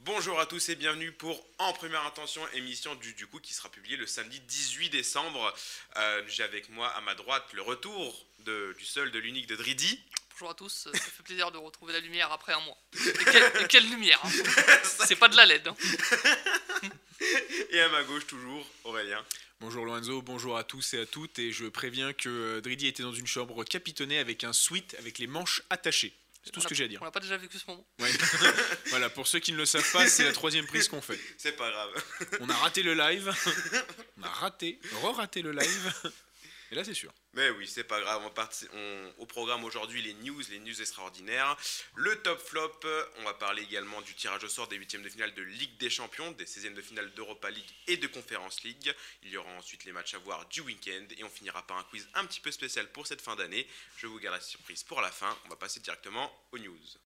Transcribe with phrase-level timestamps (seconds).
[0.00, 3.68] Bonjour à tous et bienvenue pour En Première Intention, émission du, du coup qui sera
[3.68, 5.52] publiée le samedi 18 décembre.
[5.96, 10.00] Euh, J'ai avec moi à ma droite le retour du seul, de l'unique de Dridi.
[10.32, 12.76] Bonjour à tous, ça fait plaisir de retrouver la lumière après un mois.
[12.94, 14.30] Et quelle, et quelle lumière hein.
[15.06, 15.68] C'est pas de la LED.
[15.68, 15.76] hein.
[17.70, 19.24] Et à ma gauche toujours Aurélien.
[19.60, 23.04] Bonjour Lorenzo, bonjour à tous et à toutes, et je préviens que euh, Dridi était
[23.04, 26.12] dans une chambre capitonnée avec un sweat avec les manches attachées.
[26.42, 27.00] C'est tout On ce que j'ai à dire.
[27.00, 27.86] On n'a pas déjà vécu ce moment.
[28.00, 28.10] Ouais.
[28.86, 31.20] voilà, pour ceux qui ne le savent pas, c'est la troisième prise qu'on fait.
[31.38, 32.04] C'est pas grave.
[32.40, 33.32] On a raté le live,
[34.18, 35.92] on a raté, re-raté le live,
[36.72, 37.12] et là c'est sûr.
[37.34, 38.22] Mais oui, c'est pas grave.
[38.72, 41.56] On au programme aujourd'hui, les news, les news extraordinaires.
[41.94, 42.80] Le top flop.
[43.18, 45.90] On va parler également du tirage au sort des huitièmes de finale de Ligue des
[45.90, 48.94] Champions, des 16e de finale d'Europa League et de Conference League.
[49.22, 51.84] Il y aura ensuite les matchs à voir du week-end et on finira par un
[51.84, 53.66] quiz un petit peu spécial pour cette fin d'année.
[53.98, 55.36] Je vous garde la surprise pour la fin.
[55.44, 57.11] On va passer directement aux news.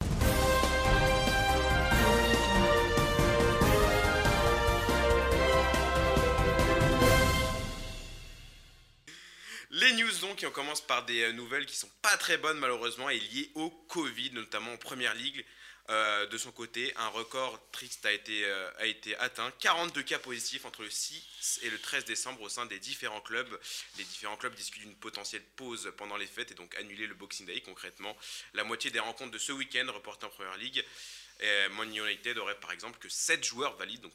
[9.73, 12.59] Les news donc, et on commence par des euh, nouvelles qui sont pas très bonnes
[12.59, 15.45] malheureusement et liées au Covid, notamment en Première Ligue.
[15.91, 18.69] Euh, de son côté, un record triste a été, euh,
[19.21, 19.53] atteint.
[19.61, 23.61] 42 cas positifs entre le 6 et le 13 décembre au sein des différents clubs.
[23.97, 27.47] Les différents clubs discutent d'une potentielle pause pendant les fêtes et donc annuler le Boxing
[27.47, 28.17] Day concrètement.
[28.55, 30.85] La moitié des rencontres de ce week-end reportées en Première Ligue.
[31.39, 34.15] Et Man United aurait par exemple que 7 joueurs valides, donc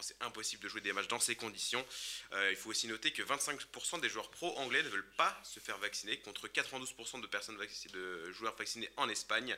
[0.00, 1.84] c'est impossible de jouer des matchs dans ces conditions.
[2.32, 5.60] Euh, il faut aussi noter que 25% des joueurs pro anglais ne veulent pas se
[5.60, 7.56] faire vacciner, contre 92% de personnes
[7.92, 9.56] de joueurs vaccinés en Espagne.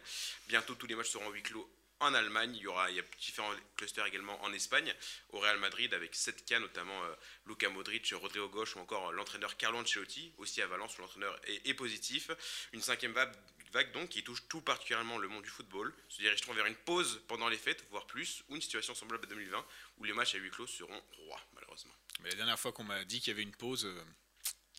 [0.49, 1.69] Bientôt tous les matchs seront en huis clos
[2.01, 2.55] en Allemagne.
[2.57, 4.93] Il y aura il y a différents clusters également en Espagne,
[5.31, 7.15] au Real Madrid avec 7 cas, notamment euh,
[7.47, 11.39] Luka Modric, Rodrigo Gauche ou encore euh, l'entraîneur Carlo Ancelotti, aussi à Valence où l'entraîneur
[11.47, 12.31] est, positif.
[12.73, 13.33] Une cinquième vague,
[13.73, 15.95] vague donc qui touche tout particulièrement le monde du football.
[16.09, 19.29] Se dirigeront vers une pause pendant les fêtes, voire plus, ou une situation semblable à
[19.29, 19.67] 2020
[19.99, 21.93] où les matchs à huis clos seront rois malheureusement.
[22.23, 24.05] Mais la dernière fois qu'on m'a dit qu'il y avait une pause, euh,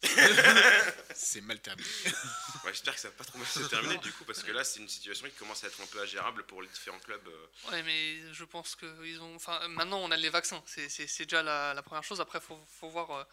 [1.15, 1.87] c'est mal terminé.
[2.63, 4.63] Ouais, J'espère que ça va pas trop mal se terminer du coup parce que là
[4.63, 7.25] c'est une situation qui commence à être un peu ingérable pour les différents clubs.
[7.27, 7.71] euh.
[7.71, 9.35] Ouais, mais je pense que ils ont.
[9.35, 10.61] Enfin, maintenant on a les vaccins.
[10.65, 12.19] C'est- C'est c'est déjà la, la première chose.
[12.19, 13.23] Après, faut, faut voir euh,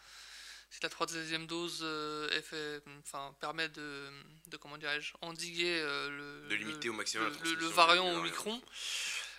[0.71, 4.09] si la troisième dose euh, est fait- enfin, permet de,
[4.47, 6.49] de comment dirais-je, endiguer euh, le.
[6.49, 8.21] De limiter le- au maximum la le, le- transmission le du variant variant.
[8.21, 8.63] Omicron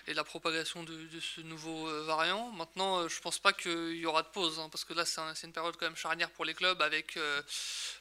[0.08, 2.52] et la propagation de, de ce nouveau euh, variant.
[2.52, 5.20] Maintenant, euh, je pense pas qu'il y aura de pause, hein, parce que là, c'est
[5.22, 7.42] un- c'est une période quand même charnière pour les clubs, avec, euh,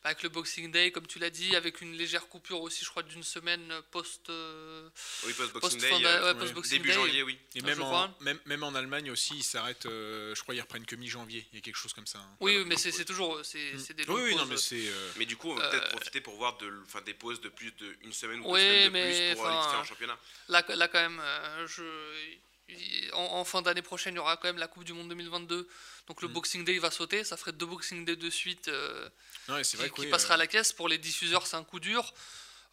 [0.04, 3.03] avec le Boxing Day, comme tu l'as dit, avec une légère coupure aussi, je crois,
[3.03, 4.88] d'une semaine post, euh,
[5.25, 6.94] Oui, post-Boxing post Day, euh, ouais, post-Boxing début Day.
[6.94, 7.38] janvier, oui.
[7.54, 8.14] Et même en, crois.
[8.20, 11.47] même, même en Allemagne aussi, ils s'arrêtent, euh, je crois, ils reprennent que mi-janvier.
[11.53, 12.19] Il y a quelque chose comme ça.
[12.19, 12.37] hein.
[12.41, 14.76] Oui, oui, mais c'est toujours c'est c'est des Oui, longues oui, non, mais c'est.
[14.88, 17.41] euh, Mais du coup, on va Euh, peut-être profiter pour voir de, enfin, des pauses
[17.41, 19.00] de plus d'une semaine ou deux Oui, semaines de mais,
[19.32, 20.19] plus pour les différents championnats.
[20.48, 21.82] Là, là quand même, euh, je,
[23.12, 25.69] en, en fin d'année prochaine, il y aura quand même la Coupe du Monde 2022.
[26.09, 26.34] Donc le Mhm.
[26.34, 27.25] Boxing Day va sauter.
[27.25, 29.09] Ça ferait deux Boxing Day de suite euh,
[29.49, 30.72] Non, qui, vrai qui oui, passera euh, à la caisse.
[30.72, 32.12] Pour les diffuseurs, c'est un coup dur.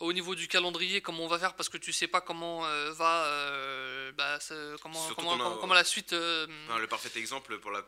[0.01, 2.91] Au niveau du calendrier, comment on va faire Parce que tu sais pas comment euh,
[2.93, 4.39] va euh, bah,
[4.81, 6.13] comment, Surtout comment, qu'on a- comment- comment la suite.
[6.13, 7.81] euh, Enfin, le parfait exemple, pour la,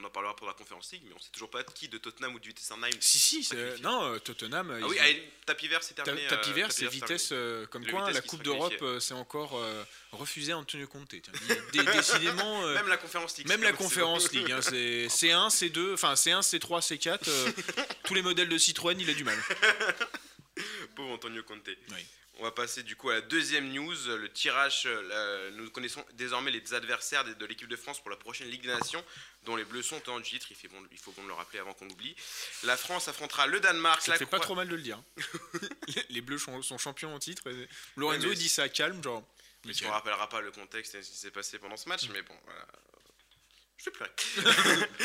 [0.00, 2.34] on en parlera pour la Conférence League, mais on sait toujours pas qui de Tottenham
[2.34, 2.90] ou du Wittenheim.
[3.00, 4.70] Si, si, non, Tottenham.
[4.82, 6.26] Ah oui, ont- allez, tapis vert, c'est Ta- terminé.
[6.26, 7.28] tapis euh, vert, tapis c'est vitesse.
[7.28, 7.66] terminé.
[7.66, 11.10] comme quoi, Vitesse la Coupe d'Europe, c'est encore euh, refusé à Antonio Conte.
[11.10, 11.20] Dé-
[11.84, 12.64] décidément.
[12.66, 13.46] euh, Même la Conférence League.
[13.48, 17.52] Même c'est la conférence League, hein, c'est C1, C2, enfin C1, C3, C4, euh,
[18.04, 19.38] tous les modèles de Citroën, il a du mal.
[20.98, 21.68] Pauvre Antonio Conte.
[21.90, 22.06] Oui.
[22.40, 24.82] On va passer du coup à la deuxième news, le tirage.
[24.86, 25.02] euh,
[25.50, 28.62] la- nous connaissons désormais les adversaires de, de l'équipe de France pour la prochaine Ligue
[28.62, 29.04] des Nations,
[29.44, 30.46] dont les Bleus sont en titre.
[30.50, 32.16] Il, fait bon, il faut bon le rappeler avant qu'on oublie.
[32.64, 34.02] La France affrontera le Danemark.
[34.02, 35.00] Ça la fait pas Croi- trop mal de le dire.
[35.94, 37.48] Les- les Bleus sont, sont champions en titre.
[37.48, 39.22] et Lorenzo mais dit ça calme, genre.
[39.64, 39.86] On nickel.
[39.88, 42.34] ne rappellera pas le contexte et ce qui s'est passé pendant ce match, mais bon,
[42.44, 42.66] voilà.
[43.78, 44.10] Je vais pleurer.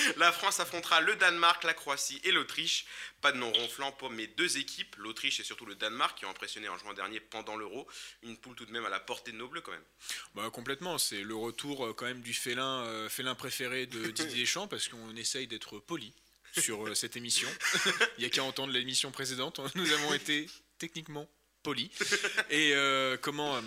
[0.17, 2.85] la France affrontera le Danemark, la Croatie et l'Autriche.
[3.21, 6.29] Pas de nom ronflant pour mes deux équipes, l'Autriche et surtout le Danemark, qui ont
[6.29, 7.87] impressionné en juin dernier pendant l'Euro.
[8.23, 9.85] Une poule tout de même à la portée de nos bleus quand même.
[10.35, 14.41] Bah, complètement, c'est le retour euh, quand même du félin, euh, félin préféré de Didier
[14.41, 16.13] Deschamps parce qu'on essaye d'être poli
[16.59, 17.49] sur euh, cette émission.
[18.17, 21.27] Il y a qu'à entendre l'émission précédente, nous avons été techniquement
[21.63, 21.89] polis.
[22.49, 23.59] Et euh, comment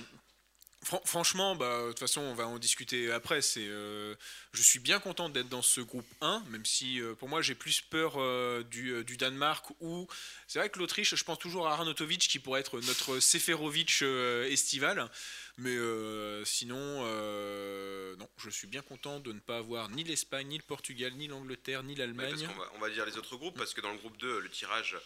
[0.87, 3.43] Fran- franchement, bah, de toute façon, on va en discuter après.
[3.43, 4.15] C'est, euh,
[4.53, 7.57] je suis bien content d'être dans ce groupe 1, même si euh, pour moi j'ai
[7.57, 10.07] plus peur euh, du, Danemark ou
[10.47, 14.01] c'est vrai que l'Autriche, je pense toujours à Arnautovic qui pourrait être notre Seferovic
[14.49, 15.11] estival.
[15.59, 16.77] Mais euh, sinon,
[17.07, 21.13] euh, non, je suis bien content de ne pas avoir ni l'Espagne, ni le Portugal,
[21.15, 22.47] ni l'Angleterre, ni Ouais, l'Allemagne.
[22.59, 24.99] va, on va dire les autres groupes, parce que dans le groupe 2, le tirage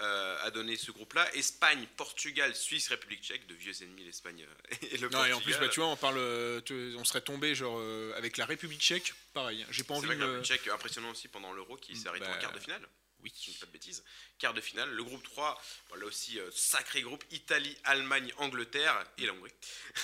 [0.00, 1.28] euh, a donné ce groupe-là.
[1.34, 4.46] Espagne, Portugal, Suisse, République tchèque, de vieux ennemis l'Espagne
[4.92, 5.28] et le Non, Portugal.
[5.30, 8.36] et en plus, bah, tu vois, on parle, tu- on serait tombé genre euh, avec
[8.36, 9.66] la République Tchèque, pareil.
[9.70, 10.26] J'ai pas envie vrai que la.
[10.26, 12.86] République tchèque, impressionnant aussi pendant l'Euro, qui s'est arrêté Bah, en quart de finale.
[13.26, 13.32] Oui.
[13.34, 14.04] Si je ne dis pas de bêtises.
[14.38, 14.88] Quart de finale.
[14.90, 19.50] Le groupe 3, bon, là aussi, euh, sacré groupe Italie, Allemagne, Angleterre et la Hongrie.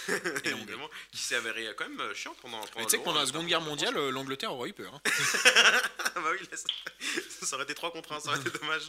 [0.44, 3.20] Évidemment, qui s'est avéré euh, quand même euh, chiant pendant, pendant tu sais que pendant
[3.20, 4.92] la Seconde Guerre mondiale, euh, l'Angleterre aurait eu peur.
[4.94, 5.00] hein.
[6.14, 8.82] Ah bah oui, là, ça, ça aurait été 3 contre 1, ça aurait été dommage.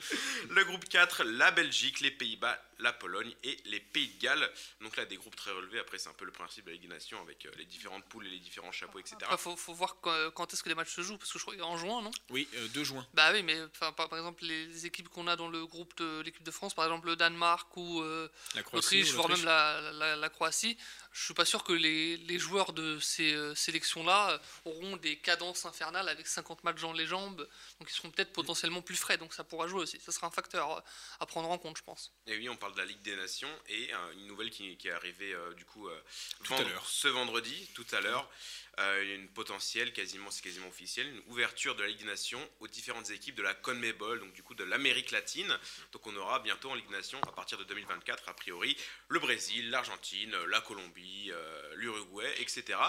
[0.49, 4.51] Le groupe 4, la Belgique, les Pays-Bas, la Pologne et les Pays de Galles.
[4.81, 5.79] Donc là, des groupes très relevés.
[5.79, 8.05] Après, c'est un peu le principe de la Ligue des Nations avec euh, les différentes
[8.05, 9.15] poules et les différents chapeaux, etc.
[9.23, 11.55] Après, faut, faut voir quand, est-ce que les matchs se jouent, parce que je crois
[11.55, 12.11] qu'en juin, non?
[12.29, 13.07] Oui, euh, 2 juin.
[13.13, 16.43] Bah oui, mais par, par exemple, les, équipes qu'on a dans le groupe de l'équipe
[16.43, 18.97] de France, par exemple le Danemark ou euh, La Croatie.
[18.97, 20.77] l'Autriche, voire même la, la- la Croatie,
[21.13, 25.17] je suis pas sûr que les, les joueurs de ces euh, sélections-là euh, auront des
[25.19, 27.47] cadences infernales avec 50 matchs dans les jambes,
[27.79, 29.99] donc ils seront peut-être potentiellement plus frais, donc ça pourra jouer aussi.
[30.01, 30.83] Ça sera un facteur
[31.19, 32.11] à prendre en compte, je pense.
[32.27, 34.87] Et oui, on parle de la Ligue des Nations et euh, une nouvelle qui, qui
[34.87, 35.97] est arrivée euh, du coup euh,
[36.43, 36.85] Tout à vendre- l'heure.
[36.87, 38.29] ce vendredi, tout à l'heure.
[39.03, 43.11] Une potentielle, quasiment, c'est quasiment officiel, une ouverture de la Ligue des Nations aux différentes
[43.11, 45.55] équipes de la CONMEBOL, donc du coup de l'Amérique latine.
[45.91, 48.75] Donc on aura bientôt en Ligue des Nations, à partir de 2024, a priori,
[49.09, 51.31] le Brésil, l'Argentine, la Colombie,
[51.75, 52.79] l'Uruguay, etc.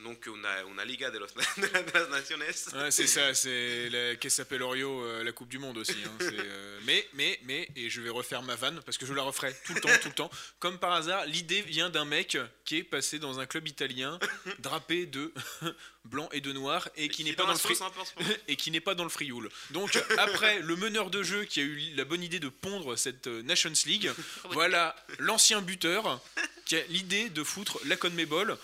[0.00, 1.28] Donc on a, on a Liga de los,
[2.10, 2.42] Naciones.
[2.74, 5.96] Ouais, c'est ça, c'est la qu'est-ce s'appelle Orio, la Coupe du Monde aussi.
[6.04, 9.19] hein, euh, mais, mais, mais, et je vais refaire ma vanne parce que je la
[9.22, 10.30] referai tout le temps, tout le temps.
[10.58, 14.18] Comme par hasard, l'idée vient d'un mec qui est passé dans un club italien,
[14.58, 15.32] drapé de
[16.04, 19.10] blanc et de noir, qui n'est pas dans le et qui n'est pas dans le
[19.10, 19.48] frioul.
[19.70, 23.26] Donc après le meneur de jeu qui a eu la bonne idée de pondre cette
[23.26, 24.10] euh, Nations League,
[24.50, 26.20] voilà l'ancien buteur
[26.64, 28.56] qui a l'idée de foutre la CONMEBOL.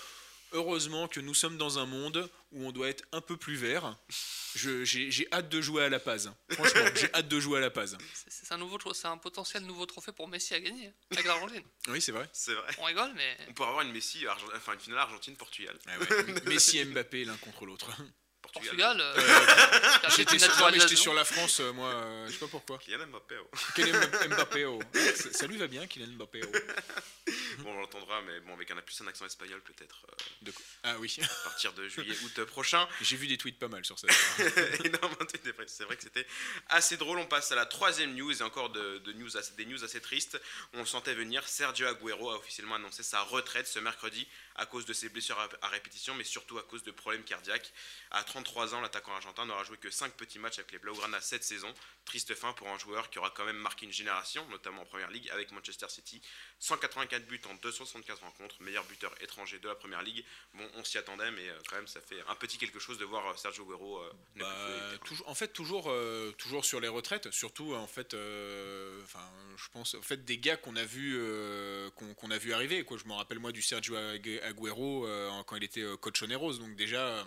[0.56, 3.96] Heureusement que nous sommes dans un monde où on doit être un peu plus vert.
[4.54, 6.32] Je- J'ai j'ai hâte de jouer à la Paz.
[6.50, 7.98] Franchement, j'ai hâte de jouer à la Paz.
[8.26, 11.62] C'est un, nouveau, un potentiel nouveau trophée pour Messi à gagner hein, avec l'Argentine.
[11.88, 12.26] Oui, c'est vrai.
[12.32, 12.74] C'est vrai.
[12.78, 15.78] On rigole, mais On pourrait avoir une Messi, Argent- enfin une finale Argentine-Portugal.
[15.86, 16.40] Ah ouais.
[16.46, 17.90] Messi et Mbappé l'un contre l'autre.
[18.60, 20.38] Portugal, euh, Euh, J'étais
[20.96, 22.78] sur, la France, euh, moi, euh, je sais pas pourquoi.
[22.78, 23.36] Kylian Mbappé.
[23.40, 23.50] oh.
[23.74, 23.98] Kylian
[24.30, 24.78] Mbappé, oh.
[25.14, 26.40] ça, ça lui va bien, Kylian Mbappé.
[26.44, 26.56] oh.
[27.58, 30.64] Bon, on l'entendra, mais bon, avec un plus un accent espagnol peut-être euh, De quoi?
[30.84, 32.86] Ah oui, à partir de juillet, août prochain.
[33.00, 34.06] j'ai vu des tweets pas mal sur ça.
[34.84, 36.26] Énormément de tweets, C'est vrai que c'était
[36.68, 37.18] assez drôle.
[37.18, 40.00] On passe à la troisième news et encore de, de news assez- des news assez
[40.00, 40.38] tristes.
[40.74, 41.48] On sentait venir.
[41.48, 45.48] Sergio Agüero a officiellement annoncé sa retraite ce mercredi à cause de ses blessures à,
[45.62, 47.72] à répétition, mais surtout à cause de problèmes cardiaques.
[48.10, 51.42] À 33 ans, l'attaquant argentin n'aura joué que 5 petits matchs avec les Blaugrana cette
[51.44, 51.72] saison.
[52.04, 55.10] Triste fin pour un joueur qui aura quand même marqué une génération, notamment en Première
[55.10, 56.22] Ligue avec Manchester City.
[56.60, 60.24] 184 buts en 275 rencontres, meilleur buteur étranger de la Première Ligue.
[60.54, 63.04] Bon, on s'y attendait, mais euh, quand même, ça fait un petit quelque chose de
[63.04, 64.54] voir euh, Sergio Agüero euh, Bah,
[65.26, 69.94] en fait, toujours, euh, toujours sur les retraites, surtout en fait, euh, enfin, je pense,
[69.94, 71.18] en fait, des gars qu'on a vu,
[71.96, 72.84] qu'on a vu arriver.
[72.84, 76.54] Quoi, je me rappelle moi du Sergio Agu- Agüero euh, quand il était coach Oneros,
[76.58, 77.00] donc déjà.
[77.08, 77.24] euh,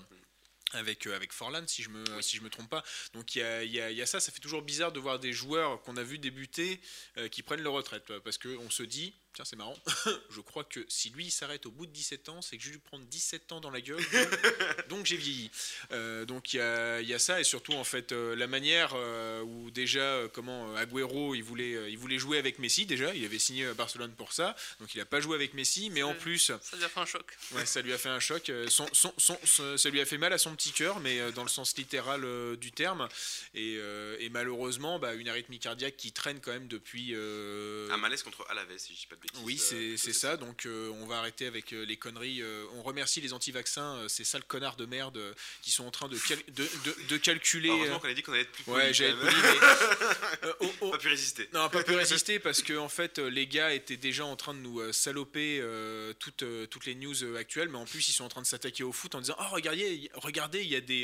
[0.73, 2.83] avec, euh, avec Forlan, si je me, si je me trompe pas.
[3.13, 5.19] Donc il y a, y a- y a ça, ça fait toujours bizarre de voir
[5.19, 6.79] des joueurs qu'on a vu débuter
[7.17, 8.09] euh, qui prennent leur retraite.
[8.11, 9.77] euh, Parce qu'on se dit, tiens, c'est marrant,
[10.29, 12.67] je crois que si lui il s'arrête au bout de 17 ans, c'est que je
[12.69, 14.03] vais lui prendre 17 ans dans la gueule.
[14.89, 15.49] donc- j'ai vieilli.
[15.91, 18.91] Euh, donc il y a, y a ça, et surtout en fait euh, la manière
[18.95, 22.85] euh, où déjà, euh, comment euh, Agüero il voulait, euh, il voulait jouer avec Messi
[22.85, 25.89] déjà, il avait signé à Barcelone pour ça, donc il n'a pas joué avec Messi,
[25.89, 26.51] mais en plus.
[26.61, 27.37] Ça lui a fait un choc.
[27.53, 28.51] Ouais, ça lui a fait un choc.
[28.67, 31.31] son- son- son- son- ça lui a fait mal à son petit cœur, mais euh,
[31.31, 33.07] dans le sens littéral euh, du terme.
[33.53, 37.11] Et, euh, et malheureusement, bah, une arythmie cardiaque qui traîne quand même depuis.
[37.13, 40.37] euh, Un malaise contre Alaves, si je dis pas oui, euh, c'est ça.
[40.37, 42.41] Donc, euh, on va arrêter avec euh, les conneries.
[42.75, 45.19] on remercie les anti-vaccins, ces sales connards de merde
[45.61, 47.69] qui sont en train de, cal- de, de- de calculer.
[47.69, 49.17] Heureusement qu'on a dit qu'on allait être plus ouais, quand même.
[49.19, 51.49] poli, mais, euh, oh, oh, Pas pu résister.
[51.53, 54.59] non, pas pu résister parce que en fait, les gars étaient déjà en train de
[54.59, 55.61] nous saloper
[56.19, 58.91] toutes, toutes les news actuelles, mais en plus, ils sont en train de s'attaquer au
[58.91, 61.01] foot en disant Oh, regardez, regardez, il y, a des,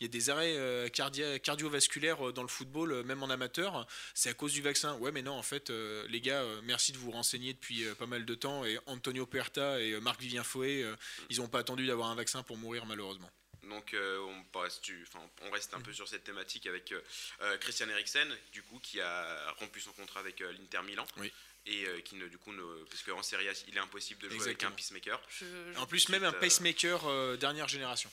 [0.00, 3.86] il y a des arrêts cardia- cardiovasculaires dans le football, même en amateur.
[4.14, 4.94] C'est à cause du vaccin.
[4.96, 5.70] Ouais, mais non, en fait,
[6.08, 8.64] les gars, merci de vous renseigner depuis euh, pas mal de temps.
[8.64, 10.94] Et Antonio Perta et euh, Marc-Vivien Fouet, euh,
[11.30, 13.30] ils n'ont pas attendu d'avoir un vaccin pour mourir, malheureusement.
[13.64, 14.18] Donc euh,
[14.54, 18.28] on, reste, tu- enfin, on reste un peu sur cette thématique avec euh, Christian Eriksen,
[18.52, 21.06] du coup, qui a rompu son contrat avec euh, l'Inter Milan.
[21.18, 21.30] Oui.
[21.66, 24.28] Et euh, qui ne, du coup, ne, parce qu'en Serie A, il est impossible de
[24.28, 24.72] jouer Exactement.
[24.90, 25.18] avec un.
[25.28, 28.10] Je- je- En plus, même un pacemaker euh, dernière génération.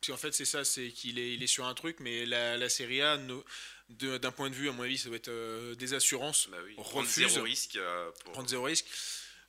[0.00, 2.56] Parce qu'en fait, c'est ça, c'est qu'il est, il est sur un truc, mais la,
[2.56, 3.42] la Serie A, de-
[3.88, 6.74] d'un point de vue, à mon avis, ça doit être euh, des assurances, Bah oui,
[6.78, 6.90] refuse.
[6.90, 8.32] prendre zéro risque euh, pour.
[8.32, 8.86] prendre zéro risque.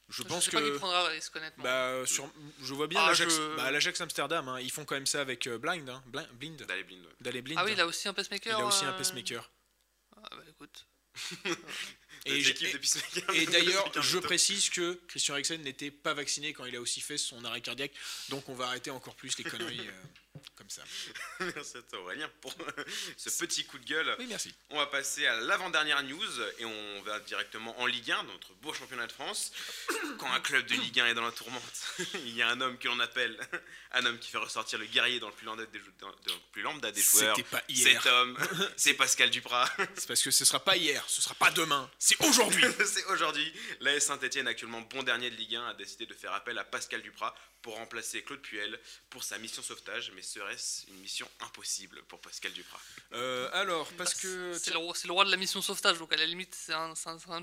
[0.07, 0.77] Je Je pense sais pas qui que.
[0.77, 1.63] prendra le risque, honnêtement.
[1.63, 4.93] Bah, sur, je vois bien Ah, l'Ajax je- bah, l'Ajax Amsterdam, hein, ils font quand
[4.95, 7.03] même ça avec euh, Blind, hein, Blind, Blind, D'aller blind.
[7.05, 7.11] ouais.
[7.21, 7.59] d'aller Blind.
[7.59, 8.59] ah oui, il a aussi un pacemaker.
[8.59, 9.49] Il a aussi un euh, pacemaker.
[10.17, 10.85] Ah bah écoute.
[12.27, 16.99] Et, et d'ailleurs, je précise que Christian Eriksen n'était pas vacciné quand il a aussi
[16.99, 17.91] fait son arrêt cardiaque,
[18.29, 19.91] donc on va arrêter encore plus les conneries euh,
[20.55, 20.83] comme ça.
[21.39, 22.53] Merci à toi Aurélien pour
[23.17, 24.15] ce petit coup de gueule.
[24.19, 24.53] Oui, merci.
[24.69, 28.73] On va passer à l'avant-dernière news et on va directement en Ligue 1, notre beau
[28.73, 29.51] championnat de France.
[30.19, 31.63] Quand un club de Ligue 1 est dans la tourmente,
[32.15, 33.37] il y a un homme que l'on appelle
[33.91, 36.39] un homme qui fait ressortir le guerrier dans le plus lambda des, dans- dans le
[36.51, 37.35] plus lambda des joueurs.
[37.35, 38.01] C'était pas hier.
[38.01, 38.37] Cet homme,
[38.75, 39.69] c'est Pascal Duprat.
[39.95, 42.65] C'est parce que ce sera pas hier, ce sera pas demain, c'est aujourd'hui.
[42.85, 43.53] c'est aujourd'hui.
[43.79, 47.01] L'AS Saint-Etienne, actuellement bon dernier de Ligue 1, a décidé de faire appel à Pascal
[47.01, 50.11] Duprat pour remplacer Claude Puel pour sa mission sauvetage.
[50.15, 52.79] Mais serait-ce une mission impossible pour Pascal Duprat?
[53.13, 54.57] Euh, alors, parce Bah, que.
[54.57, 56.73] C'est le, roi- c'est le roi de la mission sauvetage, donc à la limite, c'est
[56.73, 56.93] un,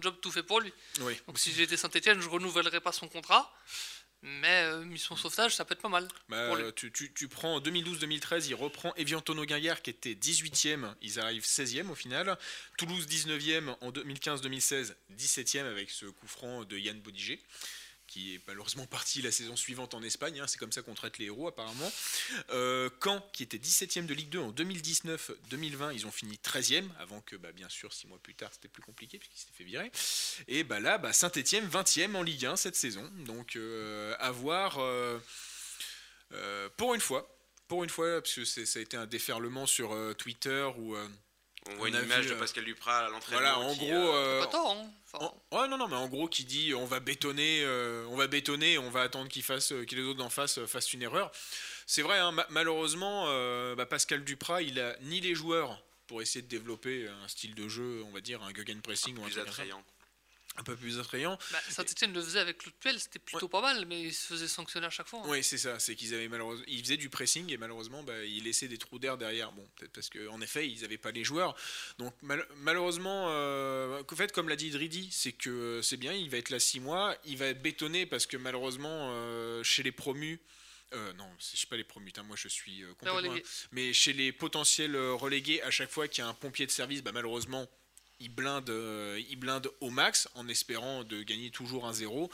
[0.01, 0.73] job tout fait pour lui.
[1.01, 1.17] Oui.
[1.27, 3.51] Donc si j'étais Saint-Etienne, je renouvellerais pas son contrat.
[4.25, 6.07] Mais euh, mission sauvetage, ça peut être pas mal.
[6.29, 6.73] Bah, pour lui.
[6.75, 11.19] tu, tu- tu prends en 2012-2013, il reprend Evian Tono Guinguerre qui était 18e, ils
[11.19, 12.39] arrivent 16e au final.
[12.79, 17.43] Toulouse 19e en 2015-2016, 17e avec ce coup franc de Yann Bodiger
[18.13, 21.19] qui est malheureusement parti la saison suivante en Espagne, hein, c'est comme ça qu'on traite
[21.19, 21.91] les héros apparemment.
[22.51, 27.21] Euh, Caen qui était 17e de Ligue 2 en 2019-2020, ils ont fini 13e, avant
[27.23, 29.91] que bah, bien sûr 6 mois plus tard c'était plus compliqué puisqu'ils s'étaient fait virer.
[30.49, 34.79] Et bah là, bah, Saint-Etienne 20e en Ligue 1 cette saison, donc euh, à voir...
[34.79, 35.19] euh,
[36.35, 37.29] euh, pour une fois,
[37.69, 41.09] pour une fois, parce ça a été un déferlement sur Twitter euh,
[41.69, 43.41] On voit On une image vu, de euh, Pascal Duprat à l'entraînement.
[43.41, 44.91] voilà, en qui, gros, euh, euh, Pas tort, hein.
[45.13, 48.17] Enfin, en- ouais, non, non, mais en gros, qui dit on va bétonner, euh, on
[48.17, 50.93] va bétonner, on va attendre qu'il fasse, euh, que les autres d'en face euh, fassent
[50.93, 51.31] une erreur.
[51.87, 56.21] C'est vrai, hein, ma- malheureusement, euh, bah, Pascal Duprat, il a ni les joueurs pour
[56.21, 59.39] essayer de développer un style de jeu, on va dire un gegenpressing ou un plus
[59.39, 59.83] attrayant.
[60.57, 61.39] Un peu plus attrayant.
[61.51, 64.49] bah, Saint-Etienne le faisait avec Claude Puel, c'était plutôt pas mal, mais il se faisait
[64.49, 65.21] sanctionner à chaque fois.
[65.21, 65.29] hein.
[65.29, 65.79] Oui, c'est ça.
[65.79, 68.99] C'est qu'ils avaient malheureusement, ils faisaient du pressing et malheureusement, bah, ils laissaient des trous
[68.99, 69.51] d'air derrière.
[69.53, 71.57] Bon, peut-être parce qu'en effet, ils n'avaient pas les joueurs.
[71.99, 76.13] Donc mal- malheureusement, euh, en fait, comme l'a dit Dridi, c'est que c'est bien.
[76.13, 77.17] Il va être là six mois.
[77.25, 80.39] Il va être bétonné parce que malheureusement, euh, chez les promus.
[80.93, 83.35] euh, non, je sais pas les promus, hein, moi je suis euh, complètement.
[83.71, 86.71] Mais chez les potentiels euh, relégués, à chaque fois qu'il y a un pompier de
[86.71, 87.67] service, bah, malheureusement,
[88.23, 92.31] il blinde, euh, il blinde au max en espérant de gagner toujours un 0.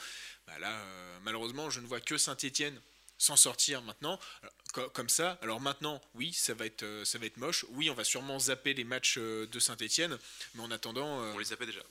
[0.47, 2.79] Bah là, euh, malheureusement, je ne vois que Saint-Etienne
[3.17, 4.17] s'en sortir maintenant,
[4.93, 5.37] comme ça.
[5.41, 7.65] Alors maintenant, oui, ça va être, euh, ça va être moche.
[7.69, 10.17] Oui, on va sûrement zapper les matchs de Saint-Etienne,
[10.55, 11.81] mais en attendant, On les sapait déjà.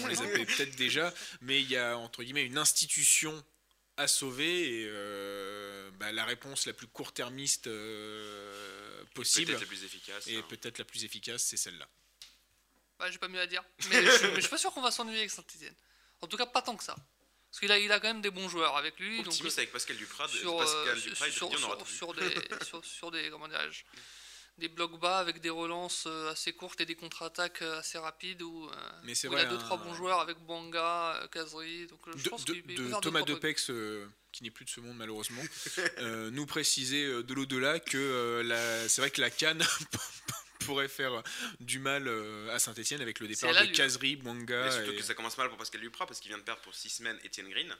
[0.00, 3.44] on les zappait peut-être déjà, mais il y a entre guillemets une institution
[3.96, 9.84] à sauver et euh, bah, la réponse la plus court-termiste euh, possible Peut-être la plus
[9.84, 10.26] efficace.
[10.26, 10.44] et hein.
[10.48, 11.88] peut-être la plus efficace, c'est celle-là.
[12.98, 13.62] Bah, j'ai pas mieux à dire.
[13.90, 15.74] Mais je, suis- mais je suis pas sûr qu'on va s'ennuyer avec Saint-Etienne.
[16.20, 16.94] En tout cas, pas tant que ça.
[17.50, 19.18] Parce qu'il a, il a quand même des bons joueurs avec lui.
[19.18, 20.28] donc, Optimiste avec Pascal Duprat.
[20.28, 21.96] sur, Pascal euh, Duprat, il sur, dit, on aura sur- tout vu.
[21.96, 22.34] sur des,
[22.64, 23.84] sur, sur des, comment dirais-je,
[24.58, 28.42] des blocs bas avec des relances euh, assez courtes et des contre-attaques euh, assez rapides
[28.42, 31.16] où, euh, Mais c'est où vrai, il a deux hein, trois bons joueurs avec Banga,
[31.22, 31.86] euh, Kazri.
[31.88, 33.42] Donc euh, je de, pense de- qu'il il de peut faire deux, Thomas trois trucs.
[33.42, 35.42] Depex, euh, qui n'est plus de ce monde malheureusement,
[35.98, 39.62] euh, nous préciser euh, de l'au-delà que euh, la- c'est vrai que la canne
[40.64, 41.22] pourrait faire
[41.60, 43.66] du mal euh, à Saint-Etienne avec le départ de.
[43.72, 44.64] Kazri, Mwanga.
[44.64, 46.60] Mais surtout et- que ça commence mal pour Pascal Duprat parce qu'il vient de perdre
[46.62, 47.74] pour 6 semaines Étienne Green.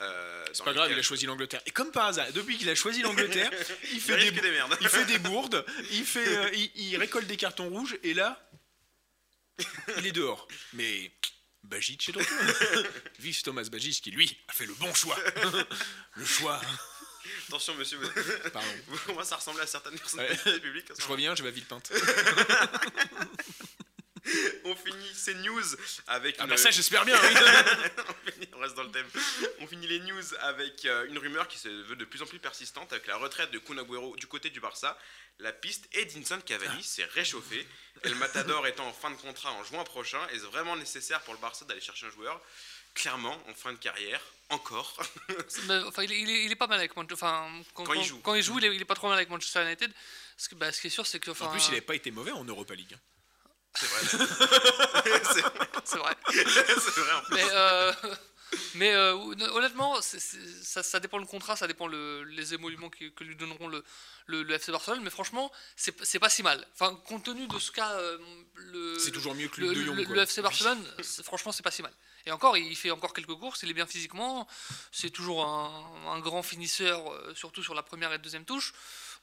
[0.00, 1.62] Euh, C'est pas grave, il a choisi l'Angleterre.
[1.66, 3.50] Et comme par hasard, depuis qu'il a choisi l'Angleterre,
[3.92, 4.76] il fait des, merdes.
[4.80, 8.48] il fait des bourdes, il, fait, euh, il, il récolte des cartons rouges, et là,
[9.98, 10.48] il est dehors.
[10.72, 11.10] Mais
[11.72, 12.86] est de retour.
[13.18, 15.16] Vive Thomas Bajic qui, lui, a fait le bon choix.
[16.14, 16.60] le choix.
[17.48, 18.08] Attention, monsieur, vous,
[18.52, 18.68] Pardon.
[19.06, 20.90] commencez à ressembler à certaines personnalités publiques.
[20.90, 21.92] à ce Je reviens, je vais à Villepinte.
[24.64, 25.62] On finit ces news
[26.06, 26.36] avec.
[26.38, 27.28] Ah une- bah ça, j'espère bien, oui.
[28.08, 29.06] on, finit- on reste dans le thème.
[29.58, 32.38] On finit les news avec euh, une rumeur qui se veut de plus en plus
[32.38, 34.96] persistante avec la retraite de Kun Agüero du côté du Barça.
[35.40, 37.66] La piste Edinson Cavani s'est réchauffée.
[38.04, 41.40] El Matador étant en fin de contrat en juin prochain, est-ce vraiment nécessaire pour le
[41.40, 42.40] Barça d'aller chercher un joueur?
[42.94, 44.20] Clairement, en fin de carrière,
[44.50, 44.96] encore.
[45.86, 47.14] Enfin, il, est, il pas mal avec Manchester.
[47.14, 48.18] Enfin, quand, Quand il joue.
[48.20, 49.90] quand il joue, il est, il est pas trop mal avec Manchester United.
[50.36, 51.30] Parce que, bah, ce qui est sûr, c'est que.
[51.30, 52.96] Enfin, En plus, il n'avait pas été mauvais en Europa League.
[53.74, 55.22] C'est vrai.
[55.84, 56.14] c'est vrai.
[56.28, 57.34] c'est vrai en plus.
[57.36, 57.92] Mais, euh,
[58.74, 63.24] mais euh, honnêtement, ça, ça dépend le contrat, ça dépend le- les émoluments que, que
[63.24, 63.82] lui donneront le,
[64.26, 65.00] le, le FC Barcelone.
[65.02, 66.66] Mais franchement, c'est pas si mal.
[66.74, 68.18] Enfin, compte tenu de ce qu'a euh,
[68.56, 68.98] le.
[68.98, 70.06] C'est toujours mieux que le, de le- Jong.
[70.08, 70.84] le- FC Barcelone,
[71.24, 71.92] franchement, c'est pas si mal.
[72.26, 74.46] Et encore, il fait encore quelques courses, il est bien physiquement,
[74.92, 78.72] c'est toujours un, grand finisseur, euh, surtout sur la première et deuxième touche.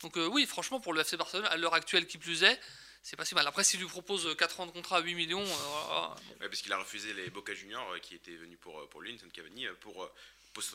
[0.01, 2.59] Donc euh, oui, franchement, pour le FC Barcelone, à l'heure actuelle qui plus est,
[3.01, 3.47] c'est pas si mal.
[3.47, 6.07] Après, s'il lui propose 4 ans de contrat à 8 millions, euh,
[6.39, 10.11] parce qu'il a refusé les Boca Juniors qui étaient venus pour, pour lui, Cavani, pour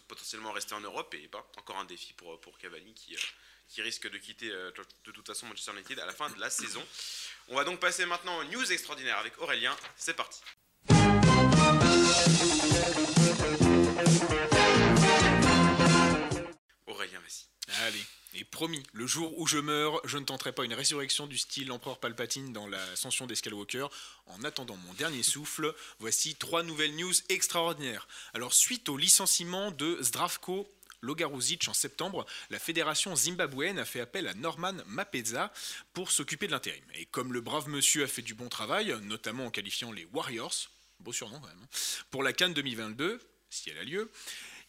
[0.08, 1.28] potentiellement rester en Europe et
[1.58, 3.16] encore un défi pour, pour Cavani qui,
[3.68, 6.82] qui risque de quitter de toute façon Manchester United à la fin de la saison.
[7.48, 9.76] On va donc passer maintenant aux news extraordinaires avec Aurélien.
[9.96, 10.40] C'est parti.
[16.86, 17.82] Aurélien, vas-y.
[17.82, 18.04] Allez.
[18.36, 21.70] Et promis, le jour où je meurs, je ne tenterai pas une résurrection du style
[21.70, 23.86] Empereur Palpatine dans l'ascension des Skywalker.
[24.26, 28.08] En attendant mon dernier souffle, voici trois nouvelles news extraordinaires.
[28.32, 30.68] Alors, suite au licenciement de Zdravko
[31.00, 35.52] Logaruzic en septembre, la fédération zimbabwéenne a fait appel à Norman Mapeza
[35.92, 36.82] pour s'occuper de l'intérim.
[36.94, 40.70] Et comme le brave monsieur a fait du bon travail, notamment en qualifiant les Warriors,
[41.00, 43.20] beau surnom quand même, hein, pour la Cannes 2022,
[43.50, 44.10] si elle a lieu,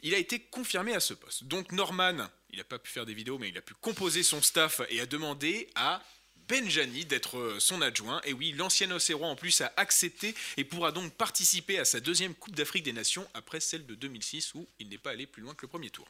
[0.01, 1.45] il a été confirmé à ce poste.
[1.45, 4.41] Donc Norman, il n'a pas pu faire des vidéos, mais il a pu composer son
[4.41, 6.03] staff et a demandé à
[6.47, 8.21] Benjani d'être son adjoint.
[8.23, 12.35] Et oui, l'ancien Océrois en plus a accepté et pourra donc participer à sa deuxième
[12.35, 15.55] Coupe d'Afrique des Nations après celle de 2006 où il n'est pas allé plus loin
[15.55, 16.07] que le premier tour.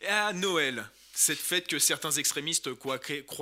[0.00, 2.98] Et à Noël, cette fête que certains extrémistes croient,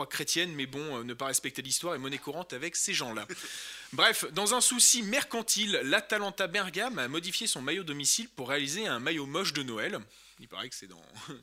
[0.07, 3.27] chrétienne, mais bon, euh, ne pas respecter l'histoire est monnaie courante avec ces gens-là.
[3.93, 8.99] Bref, dans un souci mercantile, l'Atalanta Bergame a modifié son maillot domicile pour réaliser un
[8.99, 9.99] maillot moche de Noël.
[10.41, 11.03] Il paraît que c'est dans.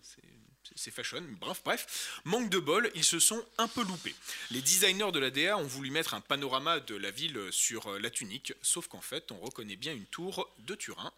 [0.75, 2.19] C'est fashion, bref, bref.
[2.25, 4.13] Manque de bol, ils se sont un peu loupés.
[4.51, 7.99] Les designers de la DA ont voulu mettre un panorama de la ville sur euh,
[7.99, 11.13] la tunique, sauf qu'en fait, on reconnaît bien une tour de Turin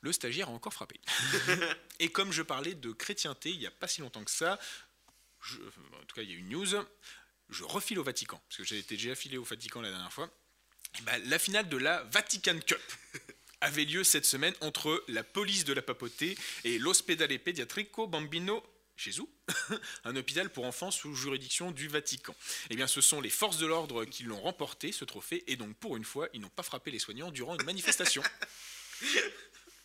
[0.00, 1.00] le stagiaire a encore frappé.
[1.98, 4.58] et comme je parlais de chrétienté il n'y a pas si longtemps que ça,
[5.40, 6.84] en tout cas il y a une news,
[7.50, 10.30] je refile au Vatican, parce que j'ai été déjà affilé au Vatican la dernière fois.
[11.02, 12.80] Bah, la finale de la Vatican Cup
[13.60, 18.62] avait lieu cette semaine entre la police de la papauté et l'Ospedale Pediatrico Bambino
[18.96, 19.28] Gesù,
[20.04, 22.34] un hôpital pour enfants sous juridiction du Vatican.
[22.70, 25.76] Eh bien, ce sont les forces de l'ordre qui l'ont remporté, ce trophée, et donc
[25.76, 28.22] pour une fois, ils n'ont pas frappé les soignants durant une manifestation.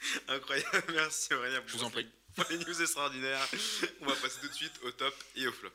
[0.28, 1.62] Incroyable, merci Aurélien.
[1.66, 2.08] Je vous en prie.
[2.36, 3.48] Pour les news extraordinaires,
[4.02, 5.70] on va passer tout de suite au top et au flop.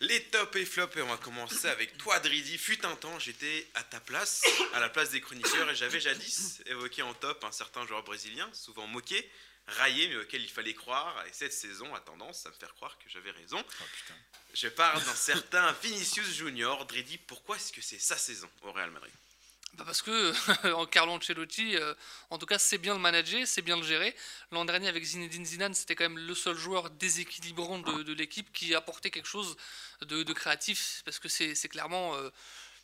[0.00, 2.58] Les top et flop, et on va commencer avec toi, Dridi.
[2.58, 4.42] Fut un temps, j'étais à ta place,
[4.74, 8.48] à la place des chroniqueurs, et j'avais jadis évoqué en top un certain joueur brésilien,
[8.52, 9.30] souvent moqué,
[9.66, 11.24] raillé, mais auquel il fallait croire.
[11.26, 13.62] Et cette saison a tendance à me faire croire que j'avais raison.
[13.62, 14.12] Oh,
[14.54, 16.86] Je parle d'un certain Vinicius Junior.
[16.86, 19.12] Dredi, pourquoi est-ce que c'est sa saison au Real Madrid?
[19.74, 20.34] Bah parce que
[20.74, 21.94] en Carlo Ancelotti, euh,
[22.28, 24.14] en tout cas, c'est bien le manager, c'est bien le gérer.
[24.50, 28.74] L'an dernier, avec Zinedine Zidane, c'était quand même le seul joueur déséquilibrant de, l'équipe qui
[28.74, 29.56] apportait quelque chose
[30.02, 32.28] de, créatif, parce que c'est clairement, euh,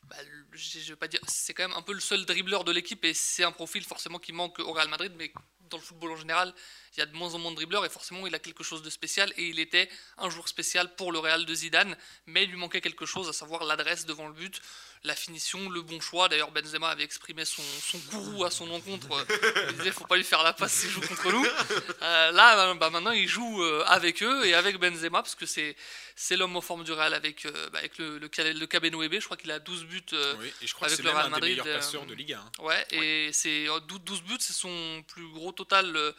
[0.05, 0.17] bah,
[0.53, 3.13] je, vais pas dire, c'est quand même un peu le seul dribbleur de l'équipe, et
[3.13, 5.31] c'est un profil forcément qui manque au Real Madrid, mais
[5.69, 6.53] dans le football en général,
[6.97, 8.83] il y a de moins en moins de dribbleurs et forcément il a quelque chose
[8.83, 12.51] de spécial et il était un jour spécial pour le Real de Zidane, mais il
[12.51, 14.61] lui manquait quelque chose, à savoir l'adresse devant le but,
[15.05, 16.29] la finition, le bon choix.
[16.29, 19.09] D'ailleurs Benzema avait exprimé son, son gourou à son encontre,
[19.71, 21.47] il disait faut pas lui faire la passe s'il joue contre nous.
[22.03, 25.77] Euh, là bah, maintenant il joue euh, avec eux et avec Benzema parce que c'est
[26.15, 29.37] c'est l'homme en forme du Real avec, euh, bah, avec le, le, le je crois
[29.37, 31.57] qu'il a 12 buts oui, et je crois avec que le Real Madrid.
[31.57, 32.43] Des meilleurs passeurs de Liga.
[32.45, 32.63] Hein.
[32.63, 36.15] Ouais, et c'est 12 buts, c'est son plus gros total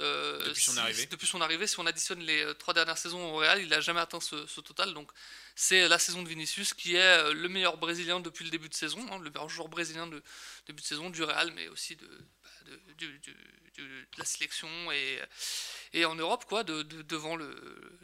[0.00, 1.06] euh, depuis son arrivée.
[1.06, 3.80] Depuis son arrivée, si on additionne les euh, trois dernières saisons au Real, il n'a
[3.80, 4.92] jamais atteint ce, total.
[4.92, 5.10] Donc
[5.54, 8.74] c'est la saison de Vinicius qui est euh, le meilleur Brésilien depuis le début de
[8.74, 10.20] saison, hein, le meilleur joueur brésilien de
[10.66, 12.08] début de saison du Real, mais aussi de,
[12.42, 12.50] bah,
[12.98, 13.08] de,
[14.18, 15.20] la sélection et,
[15.92, 17.54] et en Europe, quoi, devant le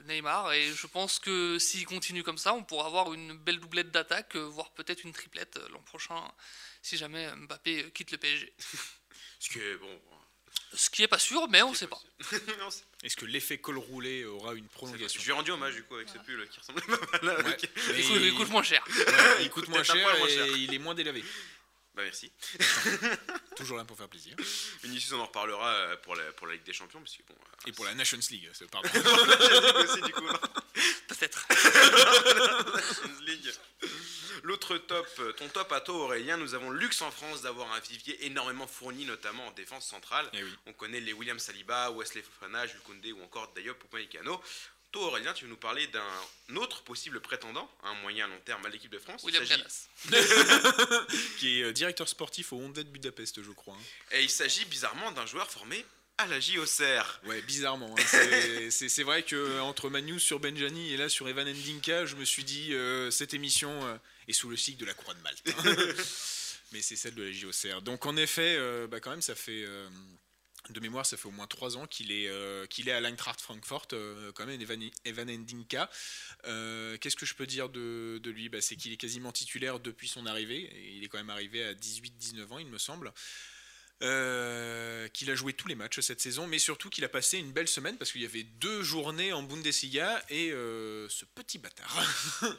[0.06, 0.52] Neymar.
[0.52, 4.36] Et je pense que s'il continue comme ça, on pourra avoir une belle doublette d'attaque,
[4.36, 6.22] voire peut-être une triplette l'an prochain,
[6.82, 8.52] si jamais Mbappé quitte le PSG.
[9.40, 10.00] Ce que, bon,
[10.74, 12.00] ce qui est pas sûr, mais on ne sait pas.
[13.02, 15.94] Est-ce que l'effet col roulé aura une prolongation Je lui ai rendu hommage du coup
[15.96, 17.36] avec ce pull qui ressemble pas mal.
[17.38, 17.68] Avec...
[17.96, 18.84] il, coûte moins cher.
[19.40, 21.24] il coûte moins cher et il est moins délavé.
[21.94, 22.30] Bah merci.
[23.56, 24.36] Toujours là pour faire plaisir.
[24.84, 27.00] Vinicius, on en reparlera euh, pour la, pour la Ligue des Champions.
[27.00, 28.88] Parce que, bon, euh, Et pour la Nations League, pardon.
[28.88, 30.24] aussi, du coup.
[31.08, 31.48] Peut-être.
[34.78, 37.80] Top, euh, ton top à toi Aurélien, nous avons le luxe en France d'avoir un
[37.80, 40.30] vivier énormément fourni, notamment en défense centrale.
[40.32, 44.40] Eh on connaît les William Saliba, Wesley Fofana, Jules Koundé ou encore Diop Upamecano.
[44.92, 48.68] Toi Aurélien, tu veux nous parler d'un autre possible prétendant, un moyen long terme à
[48.68, 49.24] l'équipe de France?
[49.24, 49.44] William
[51.38, 53.74] qui est euh, directeur sportif au Honda de Budapest, je crois.
[53.74, 54.12] Hein.
[54.12, 55.84] Et il s'agit bizarrement d'un joueur formé
[56.20, 57.20] à la JOCR.
[57.24, 57.94] Ouais, bizarrement.
[57.98, 58.70] Hein.
[58.70, 62.44] C'est vrai que entre Manu sur Benjani et là sur Evan Endinka, je me suis
[62.44, 65.42] dit euh, cette émission est sous le cycle de la croix de Malte.
[66.72, 67.82] Mais c'est celle de la JOCR.
[67.82, 69.64] Donc en effet, euh, bah, quand même, ça fait
[70.68, 72.30] de mémoire, ça fait au moins trois ans qu'il est,
[72.68, 73.94] qu'il est à l'Eintracht Frankfurt,
[74.34, 75.90] quand même, Evan, Evan Endinka.
[76.44, 78.50] qu'est-ce que je peux dire de, de lui?
[78.50, 80.60] Bah, C'est qu'il est quasiment titulaire depuis son arrivée.
[80.60, 83.12] Et il est quand même arrivé à 18-19 ans, il me semble.
[84.00, 87.68] Qu'il a joué tous les matchs cette saison, mais surtout qu'il a passé une belle
[87.68, 92.02] semaine parce qu'il y avait deux journées en Bundesliga et ce petit bâtard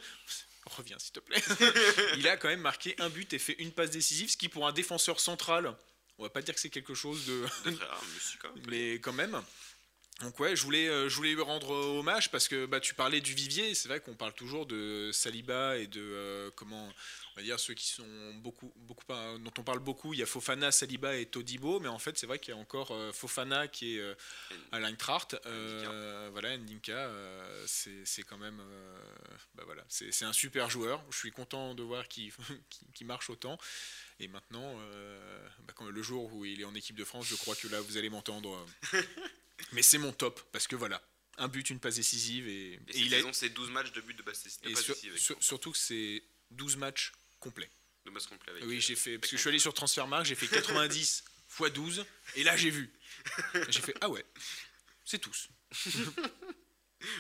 [0.66, 1.42] reviens s'il te plaît.
[2.18, 4.68] il a quand même marqué un but et fait une passe décisive, ce qui pour
[4.68, 5.76] un défenseur central,
[6.18, 7.46] on va pas dire que c'est quelque chose de...
[8.68, 9.42] mais quand même.
[10.22, 13.22] Donc ouais, je voulais, euh, je voulais lui rendre hommage parce que bah, tu parlais
[13.22, 16.94] du vivier, c'est vrai qu'on parle toujours de Saliba et de euh, comment
[17.34, 20.14] on va dire ceux qui sont beaucoup, beaucoup dont on parle beaucoup.
[20.14, 22.60] Il y a Fofana, Saliba et Todibo, mais en fait c'est vrai qu'il y a
[22.60, 24.16] encore euh, Fofana qui est
[24.72, 25.38] à l'Eintracht,
[26.32, 27.10] voilà Ndinka,
[27.66, 28.62] c'est quand même,
[29.56, 31.04] bah, voilà, c'est un super joueur.
[31.12, 32.32] Je suis content de voir qu'il
[32.94, 33.58] qui marche autant.
[34.20, 34.78] Et maintenant,
[35.68, 37.98] bah, le jour où il est en équipe de France, je crois que là vous
[37.98, 38.66] allez m'entendre.
[39.74, 41.02] Mais c'est mon top, parce que voilà,
[41.38, 42.48] un but, une passe décisive.
[42.48, 43.34] Et, et, il a...
[43.34, 45.18] c'est 12 matchs de but de passe, décisive.
[45.40, 47.12] surtout que c'est 12 matchs
[48.48, 49.18] avec, Oui, j'ai fait.
[49.18, 51.24] Parce que je suis allé sur Transfermarkt, j'ai fait 90
[51.60, 52.92] x 12, et là j'ai vu.
[53.70, 54.26] J'ai fait, ah ouais,
[55.06, 55.50] c'est tous.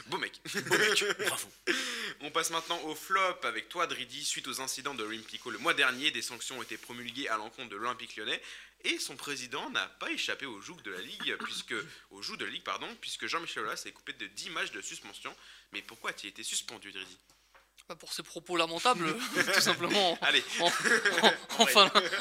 [0.07, 0.39] Beau mec.
[0.67, 1.03] Beau mec.
[1.25, 1.47] Bravo.
[2.21, 4.23] On passe maintenant au flop avec toi, Dridi.
[4.23, 7.69] Suite aux incidents de Olympico le mois dernier, des sanctions ont été promulguées à l'encontre
[7.69, 8.41] de l'Olympique lyonnais
[8.83, 11.75] et son président n'a pas échappé au joug de la Ligue, puisque,
[12.11, 14.81] au joug de la Ligue, pardon, puisque Jean-Michel Aulas est coupé de 10 matchs de
[14.81, 15.35] suspension.
[15.73, 17.17] Mais pourquoi a-t-il été suspendu, Dridi?
[17.99, 19.15] Pour ses propos lamentables,
[19.53, 20.17] tout simplement.
[20.21, 20.43] Allez.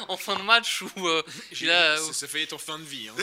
[0.07, 1.23] En, fin, de match où euh,
[1.59, 1.97] il a.
[1.97, 3.09] Ça, fait être en fin de vie.
[3.09, 3.13] Hein.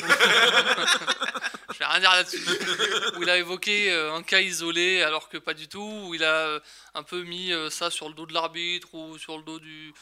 [1.72, 2.42] Je vais rien dire là-dessus.
[3.16, 6.06] où il a évoqué euh, un cas isolé alors que pas du tout.
[6.06, 6.60] Où il a euh,
[6.98, 9.92] un peu mis ça sur le dos de l'arbitre ou sur le dos du,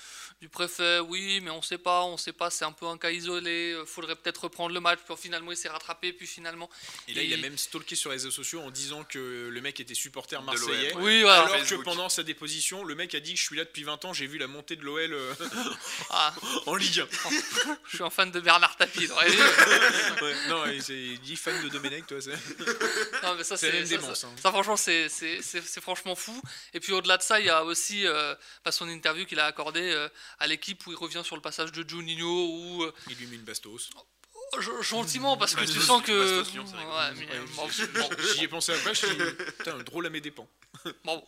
[0.41, 3.11] du préfet, oui, mais on sait pas, on sait pas, c'est un peu un cas
[3.11, 6.69] isolé, euh, faudrait peut-être reprendre le match, puis finalement il s'est rattrapé, puis finalement...
[7.09, 9.81] Et là, il, a même stalké sur les réseaux sociaux en disant que le mec
[9.81, 11.45] était supporter marseillais, oui, voilà.
[11.45, 14.05] alors que pendant sa déposition, le mec a dit que je suis là depuis 20
[14.05, 15.33] ans, j'ai vu la montée de l'OL euh,
[16.11, 16.35] ah.
[16.67, 17.09] en Ligue 1.
[17.89, 22.19] je suis un fan de Bernard Tapie, ouais, Non, il dit fan de Domenech, toi,
[22.21, 22.33] c'est...
[23.23, 23.87] Non, mais ça, c'est...
[23.87, 24.51] Ça, ça, hein.
[24.53, 25.09] franchement, c'est,
[25.81, 26.39] franchement fou.
[26.75, 29.47] Et puis au-delà de ça, il y a aussi euh, pas son interview qu'il a
[29.47, 33.27] accordé à l'équipe où il revient sur le passage de Juninho ou euh, il lui
[33.27, 33.91] met une bastos.
[34.53, 36.45] Oh, gentiment parce que tu sens que
[38.37, 39.17] j'y ai pensé après je suis
[39.59, 40.49] putain drôle à mes dépens.
[41.05, 41.25] Bon.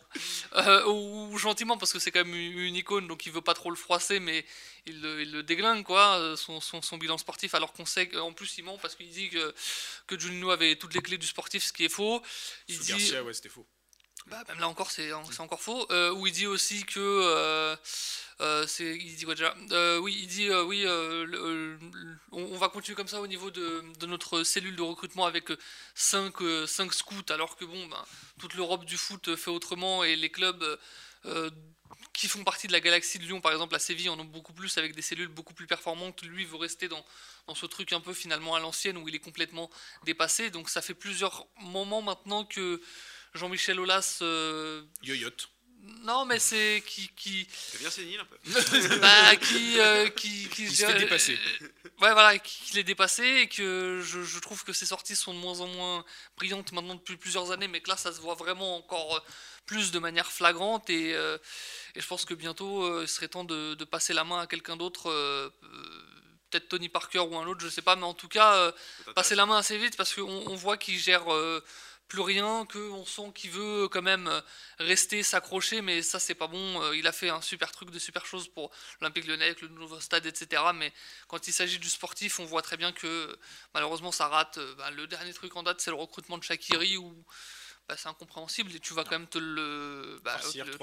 [0.53, 3.71] Euh, ou gentiment parce que c'est quand même une icône donc il veut pas trop
[3.71, 4.45] le froisser mais
[4.85, 8.31] il le, il le déglingue quoi son, son, son, bilan sportif alors qu'on sait qu'en
[8.31, 9.53] plus il ment parce qu'il dit que
[10.07, 12.21] que Juninho avait toutes les clés du sportif ce qui est faux.
[12.67, 13.67] Il Sous dit Garcia, ouais c'était faux
[14.29, 15.85] bah, même là encore, c'est encore faux.
[15.91, 16.99] Euh, où il dit aussi que.
[16.99, 17.75] Euh,
[18.41, 19.53] euh, c'est, il dit quoi déjà?
[19.99, 20.85] Oui, il dit oui,
[22.31, 25.49] on, va continuer comme ça au niveau de, de notre cellule de recrutement avec
[25.95, 28.05] 5, 5 scouts, alors que bon, ben,
[28.39, 30.63] toute l'Europe du foot fait autrement et les clubs
[32.13, 34.53] qui font partie de la galaxie de Lyon, par exemple à Séville, en ont beaucoup
[34.53, 36.21] plus avec des cellules beaucoup plus performantes.
[36.23, 37.03] Lui veut rester dans,
[37.47, 39.69] dans ce truc un peu finalement à l'ancienne où il est complètement
[40.03, 40.49] dépassé.
[40.49, 42.81] Donc ça fait plusieurs moments maintenant que
[43.33, 44.19] Jean-Michel Aulas.
[44.21, 45.49] Euh, Yoyote.
[46.03, 47.09] Non, mais c'est qui.
[47.15, 47.47] qui...
[47.79, 48.37] bien sénile un peu.
[49.01, 51.37] bah, qui, euh, qui, qui, Il se fait dépasser.
[52.01, 55.39] ouais, voilà, qu'il est dépassé et que je, je, trouve que ses sorties sont de
[55.39, 56.05] moins en moins
[56.37, 59.19] brillantes maintenant depuis plusieurs années, mais que là, ça se voit vraiment encore euh,
[59.65, 63.85] plus de manière flagrante et, et je pense que bientôt, il serait temps de, de,
[63.85, 65.11] passer la main à quelqu'un d'autre.
[66.49, 68.73] Peut-être Tony Parker ou un autre, je sais pas, mais en tout cas,
[69.13, 71.25] passer la main assez vite parce qu'on on voit qu'il gère
[72.09, 74.41] plus rien, qu'on sent qu'il veut quand même euh,
[74.79, 76.81] rester, s'accrocher, mais ça c'est pas bon.
[76.81, 79.69] Euh, il a fait un super truc, de super choses pour l'Olympique Lyonnais avec le
[79.69, 80.63] nouveau stade, etc.
[80.73, 80.91] Mais
[81.27, 83.37] quand il s'agit du sportif, on voit très bien que
[83.73, 84.57] malheureusement ça rate.
[84.57, 86.97] Euh, bah, le dernier truc en date, c'est le recrutement de Shakiri
[87.89, 90.37] bah, c'est incompréhensible et tu vas quand même te le, bah,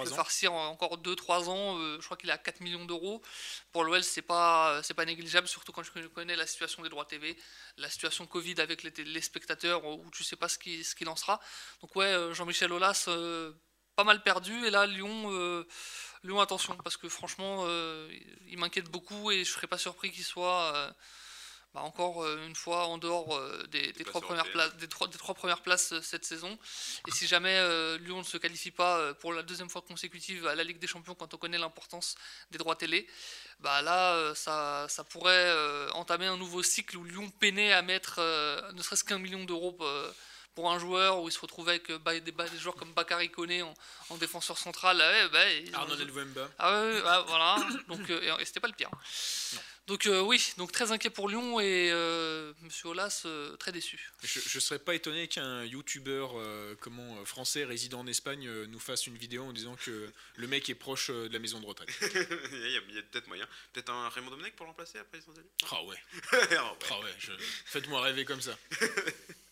[0.07, 1.79] farcir, encore 2-3 ans.
[1.79, 3.23] Euh, je crois qu'il est à 4 millions d'euros.
[3.71, 7.05] Pour l'OL, c'est pas, c'est pas négligeable, surtout quand je connais la situation des droits
[7.05, 7.39] TV,
[7.77, 11.09] la situation Covid avec les, les spectateurs où tu sais pas ce qu'il ce qu'il
[11.09, 11.41] en sera.
[11.81, 13.53] Donc, ouais, euh, Jean-Michel Aulas, euh,
[13.95, 14.67] pas mal perdu.
[14.67, 15.65] Et là, Lyon.
[16.25, 17.69] Lyon, attention, parce que franchement,
[18.49, 20.93] il m'inquiète beaucoup et je serais pas surpris qu'il soit
[21.77, 25.19] bah, encore euh, une fois en dehors euh, des, trois premières places, des, trois, des
[25.19, 26.59] trois premières places euh, cette saison.
[27.07, 27.55] Et si jamais
[27.99, 31.15] Lyon ne se qualifie pas pour la deuxième fois consécutive à la Ligue des Champions,
[31.15, 32.15] quand on connaît l'importance
[32.51, 33.07] des droits télé,
[33.61, 35.53] bah là, ça, ça pourrait
[35.93, 38.21] entamer un nouveau cycle où Lyon peinait à mettre
[38.73, 39.77] ne serait-ce qu'un million d'euros
[40.55, 43.61] pour un joueur où il se retrouvait avec bah, des, des joueurs comme Bakary Koné
[43.63, 43.75] en,
[44.09, 44.97] en défenseur central.
[44.97, 45.97] ouais, bah, ils ont-
[46.59, 47.57] ah ouais, voilà.
[47.89, 48.89] Donc, euh, et, et c'était pas le pire.
[49.87, 54.11] Donc euh, oui, donc très inquiet pour Lyon et euh, Monsieur Olas euh, très déçu.
[54.25, 58.81] Je, je serais pas étonné qu'un youtubeur euh, comment, français résident en Espagne euh, nous
[58.81, 61.67] fasse une vidéo en disant que le mec est proche euh, de la maison de
[61.67, 61.89] retraite.
[62.53, 63.47] il y a, peut-être moyen.
[63.73, 65.97] Peut-être un Raymond Domenech pour remplacer après les Ah ouais,
[66.33, 66.37] Ah
[66.73, 66.79] ouais.
[66.91, 67.33] ah ouais, je-
[67.67, 68.59] faites-moi rêver comme ça.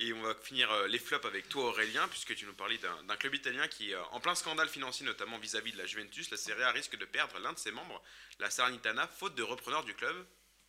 [0.00, 3.16] Et on va finir euh, les flops avec toi Aurélien, puisque tu nous parlais d'un
[3.16, 6.30] club italien qui est euh, en plein scandale financier, notamment vis-à-vis de la Juventus.
[6.30, 8.00] La Serie A risque de perdre l'un de ses membres,
[8.38, 10.14] la Salernitana, faute de repreneur du club.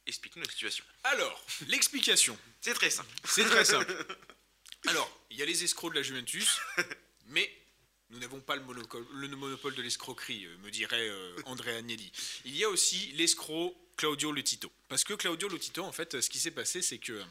[0.08, 0.84] Explique-nous la situation.
[1.04, 3.10] Alors, l'explication, C'est très simple.
[3.24, 3.94] c'est très simple.
[4.88, 6.58] Alors, il y a les escrocs de la Juventus,
[7.28, 7.52] mais
[8.10, 11.12] nous n'avons pas le monopole, le monopole de l'escroquerie, euh, me dirait
[11.46, 12.12] André Agnelli.
[12.46, 14.72] Il y a aussi l'escroc Claudio Lotito.
[14.88, 17.22] Parce que Claudio Lotito, en fait, ce qui s'est passé, c'est que...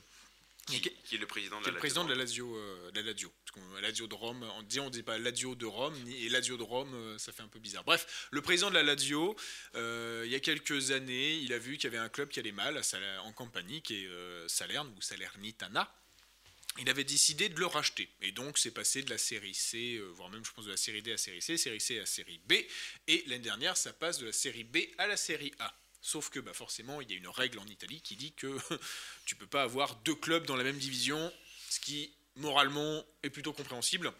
[0.68, 2.56] Qui, qui est le président de la président de la Lazio.
[2.56, 3.32] Euh, de la Lazio.
[3.44, 6.28] Parce qu'on Lazio de Rome, on dit on dit pas Lazio de Rome ni- et
[6.28, 7.84] Lazio de Rome, euh, ça fait un peu bizarre.
[7.84, 9.34] Bref, le président de la Lazio,
[9.74, 12.38] euh, il y a quelques années, il a vu qu'il y avait un club qui
[12.38, 15.92] allait mal à en Campanie, qui est euh, Salerne ou Salernitana.
[16.80, 18.08] Il avait décidé de le racheter.
[18.20, 20.76] Et donc, c'est passé de la série C, euh, voire même, je pense, de la
[20.76, 22.52] série D à série C, série C à série B.
[23.08, 25.74] Et l'année dernière, ça passe de la série B à la série A.
[26.00, 28.46] Sauf que, bah, forcément, il y a une règle en Italie qui dit que
[29.26, 31.32] tu peux pas avoir deux clubs dans la même division,
[31.70, 34.12] ce qui, moralement, est plutôt compréhensible.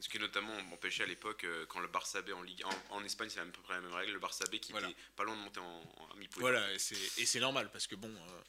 [0.00, 3.04] Ce qui notamment m'empêchait à l'époque, euh, quand le Barça B en Ligue en, en
[3.04, 4.88] Espagne, c'est à peu près la même règle, le Barça B qui Voilà.
[4.88, 5.64] était pas loin de monter en,
[6.12, 6.40] en mi-poule.
[6.40, 8.14] Voilà, et c'est- et c'est normal, parce que bon...
[8.14, 8.40] euh,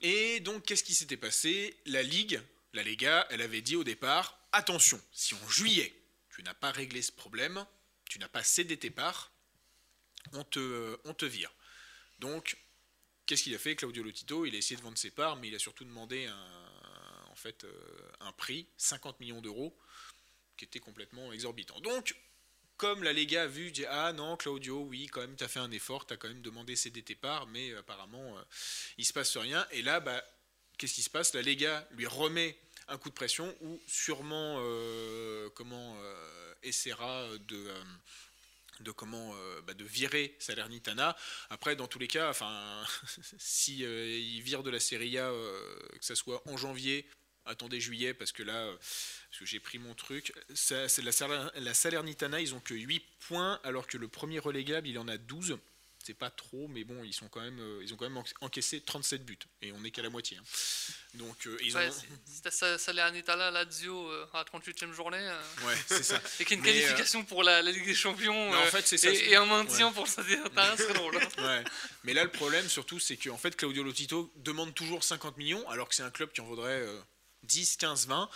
[0.00, 1.74] Et donc, qu'est-ce qui s'était passé?
[1.86, 2.42] La Ligue,
[2.74, 5.94] la Lega, elle avait dit au départ, attention, si en juillet,
[6.36, 7.64] tu n'as pas réglé ce problème,
[8.10, 9.32] tu n'as pas cédé tes parts,
[10.32, 11.50] on te, on te vire.
[12.20, 12.56] Donc,
[13.26, 15.54] qu'est-ce qu'il a fait, Claudio Lotito Il a essayé de vendre ses parts, mais il
[15.54, 19.76] a surtout demandé un, en fait, euh, un prix, 50 millions d'euros,
[20.56, 21.80] qui était complètement exorbitant.
[21.80, 22.14] Donc,
[22.80, 25.58] comme la Lega a vu, dit Ah non, Claudio, oui, quand même, tu as fait
[25.58, 28.42] un effort, tu as quand même demandé céder tes parts, mais euh, apparemment, euh,
[28.96, 29.66] il se passe rien.
[29.70, 30.24] Et là, bah,
[30.78, 31.34] qu'est-ce qui se passe?
[31.34, 32.56] La Lega lui remet
[32.88, 35.94] un coup de pression ou sûrement euh, comment
[36.62, 37.70] essaiera de.
[38.80, 41.16] De comment euh, bah, de virer Salernitana.
[41.50, 42.84] Après, dans tous les cas, enfin,
[43.38, 47.06] si euh, il vire de la Serie A, euh, que ça soit en janvier,
[47.44, 52.40] attendez juillet, parce que là, parce que j'ai pris mon truc, ça, la, la Salernitana,
[52.40, 55.58] ils ont que 8 points, alors que le premier relégable, il en a 12.
[56.02, 58.32] C'est pas trop, mais bon, ils sont quand même, euh, ils ont quand même enc-
[58.40, 60.38] encaissé 37 buts, et on n'est qu'à la moitié.
[60.38, 60.42] hein.
[61.14, 65.18] Donc, euh, ils Ouais, ont, c'est- C'était ça, Salernitana Lazio euh, à la 38e journée.
[65.20, 66.18] euh, ouais, c'est ça.
[66.40, 68.64] et qu'il y a une Mais, euh, qualification pour la, la Ligue des Champions en
[68.66, 69.10] fait, c'est ça.
[69.10, 71.16] et, et un maintien pour le Salernitana, c'est drôle.
[71.18, 71.28] hein.
[71.38, 71.64] Ouais.
[72.04, 75.86] Mais là, le problème, surtout, c'est qu'en fait, Claudio Lotito demande toujours 50 millions, alors
[75.88, 76.98] que c'est un club qui en vaudrait euh,
[77.42, 78.30] 10, 15, 20.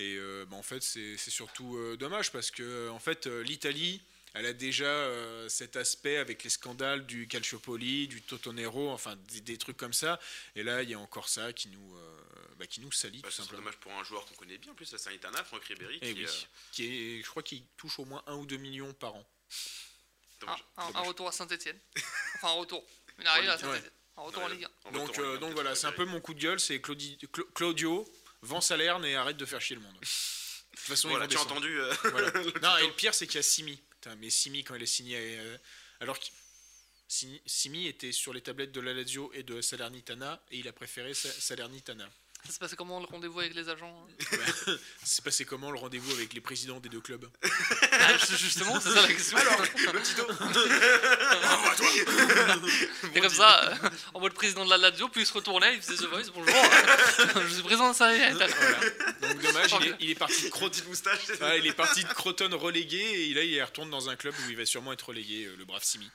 [0.00, 0.16] Et
[0.48, 4.00] bah, en fait, c'est c'est surtout dommage parce que, en fait, l'Italie,
[4.38, 9.40] elle a déjà euh, cet aspect avec les scandales du Calciopoli, du Totonero, enfin, des,
[9.40, 10.18] des trucs comme ça.
[10.56, 12.20] Et là, il y a encore ça qui nous, euh,
[12.56, 14.90] bah, qui nous salit, Bah, c'est dommage pour un joueur qu'on connaît bien, en plus
[14.92, 16.30] la Sanitana, Franck Ribéry, Et qui oui, euh,
[16.72, 16.84] qui
[17.18, 19.28] est, je crois qu'il touche au moins 1 ou 2 millions par an.
[20.40, 20.64] Un, dommage.
[20.76, 21.78] un- retour à Saint-Etienne.
[22.36, 22.86] Enfin, un retour.
[23.18, 23.58] Une arrivée à.
[23.58, 23.90] Saint-Etienne.
[24.16, 24.54] Un retour en Ouais.
[24.54, 24.88] Ligue 1.
[24.88, 27.18] En Donc, retour, euh, donc voilà, c'est un peu mon coup de gueule, c'est Claudi-
[27.32, 28.04] Cla- Claudio,
[28.42, 29.94] vend Salerne et arrête de faire chier le monde.
[29.94, 31.60] De toute façon, Voilà, ils tu vont as descendre.
[31.60, 32.30] entendu euh, Voilà.
[32.42, 33.80] le Non, et le pire, c'est qu'il y a Simi.
[34.18, 35.16] Mais Simi, quand il est signé.
[35.18, 35.58] euh,
[36.00, 36.26] alors que
[37.08, 41.14] Simi, était sur les tablettes de la Lazio et de Salernitana, et il a préféré
[41.14, 42.08] Sa- Salernitana.
[42.44, 44.74] Ça se passé comment le rendez-vous avec les agents hein
[45.04, 47.28] C'est passé comment le rendez-vous avec les présidents des deux clubs?
[47.92, 49.36] Ah, Justement, c'est ça la question.
[53.14, 53.74] Et comme ça, euh,
[54.14, 56.54] en mode président de la Lazio, puis il se retournait, il faisait The Voice, bonjour,
[57.42, 58.38] je suis président de Saint-Etienne.
[59.20, 60.82] Donc dommage, il est, il est parti de Croton.
[60.88, 61.20] Moustache.
[61.40, 64.50] Ah, il est parti de Croton relégué et là il retourne dans un club où
[64.50, 66.10] il va sûrement être relégué, euh, le brave Simi.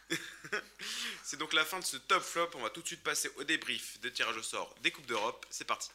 [1.24, 2.50] C'est donc la fin de ce top flop.
[2.56, 5.46] On va tout de suite passer au débrief de tirage au sort des Coupes d'Europe.
[5.50, 5.90] C'est parti.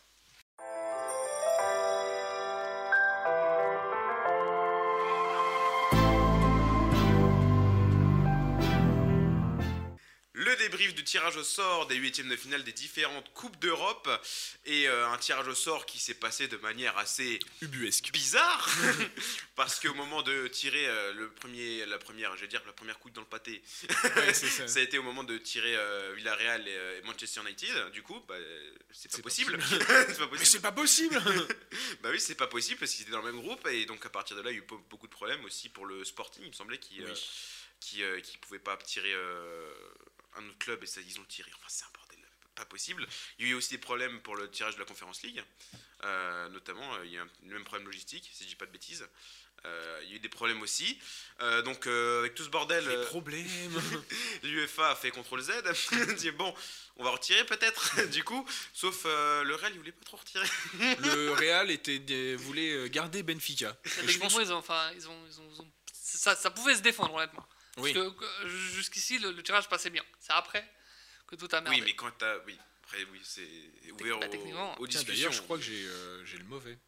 [10.78, 14.08] Débrief du tirage au sort des huitièmes de finale des différentes Coupes d'Europe
[14.64, 18.12] et euh, un tirage au sort qui s'est passé de manière assez Ubuesque.
[18.12, 18.68] bizarre
[19.56, 23.00] parce qu'au moment de tirer euh, le premier, la première, je vais dire la première
[23.00, 23.60] coupe dans le pâté,
[24.16, 24.68] Ouais, ça.
[24.68, 27.90] ça a été au moment de tirer euh, Villarreal et, et Manchester United.
[27.90, 28.36] Du coup, bah,
[28.92, 29.58] c'est pas possible.
[29.68, 30.46] c'est pas possible.
[30.46, 31.22] c'est pas possible
[32.02, 34.10] Bah oui, c'est pas possible parce qu'ils étaient dans le même groupe et donc à
[34.10, 36.42] partir de là, il y a eu be- beaucoup de problèmes aussi pour le Sporting.
[36.44, 37.30] Il me semblait qu'ils Oui.
[37.80, 39.72] qui, euh, qui pouvaient pas tirer euh,
[40.38, 41.50] un autre club et ça, ils ont tiré.
[41.54, 42.18] Enfin, c'est un bordel.
[42.54, 43.06] pas possible.
[43.38, 45.42] Il y a eu aussi des problèmes pour le tirage de la Conférence League,
[46.04, 48.66] euh, notamment, euh, il y a un, le même problème logistique, si je dis pas
[48.66, 49.06] de bêtises.
[49.64, 50.98] Euh, il y a eu des problèmes aussi.
[51.40, 53.44] Euh, donc, euh, avec tout ce bordel, Les euh, problèmes.
[54.44, 56.14] l'UEFA a fait CTRL Z.
[56.16, 56.54] dit bon,
[56.96, 58.46] on va retirer peut-être, du coup.
[58.72, 60.46] Sauf euh, le Real, il voulait pas trop retirer.
[61.00, 63.76] le Real était, des- voulait garder Benfica.
[64.04, 66.76] Et je pense- ils ont, enfin, ils ont, ils ont, ils ont- ça, ça pouvait
[66.76, 67.46] se défendre honnêtement.
[67.78, 67.92] Oui.
[67.94, 68.10] Parce que
[68.42, 70.04] que jusqu'ici, le, le tirage passait bien.
[70.20, 70.64] C'est après
[71.26, 71.76] que tout a merdé.
[71.78, 72.38] Oui, mais quand t'as.
[72.46, 73.42] Oui, après, oui, c'est
[73.92, 74.72] ouvert bah, aux- techniquement.
[74.80, 75.14] aux, Tiens, discussions.
[75.14, 76.78] D'ailleurs, je crois que j'ai euh, j'ai le mauvais.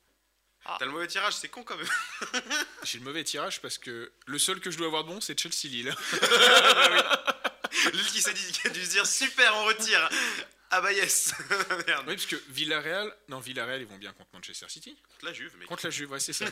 [0.78, 1.88] T'as le mauvais tirage, c'est con quand même.
[2.84, 5.38] J'ai le mauvais tirage parce que le seul que je dois avoir de bon, c'est
[5.38, 5.94] Chelsea-Lille.
[6.12, 7.02] Lille
[8.12, 10.08] qui s'est dit, qui a dû se dire super, on retire.
[10.72, 11.34] Ah bah yes.
[11.88, 12.04] Merde.
[12.06, 14.96] oui, parce que Villarreal, non, Villarreal, ils vont bien contre Manchester City.
[15.08, 15.66] Contre la Juve, mec.
[15.66, 16.44] Contre la Juve, ouais, c'est ça.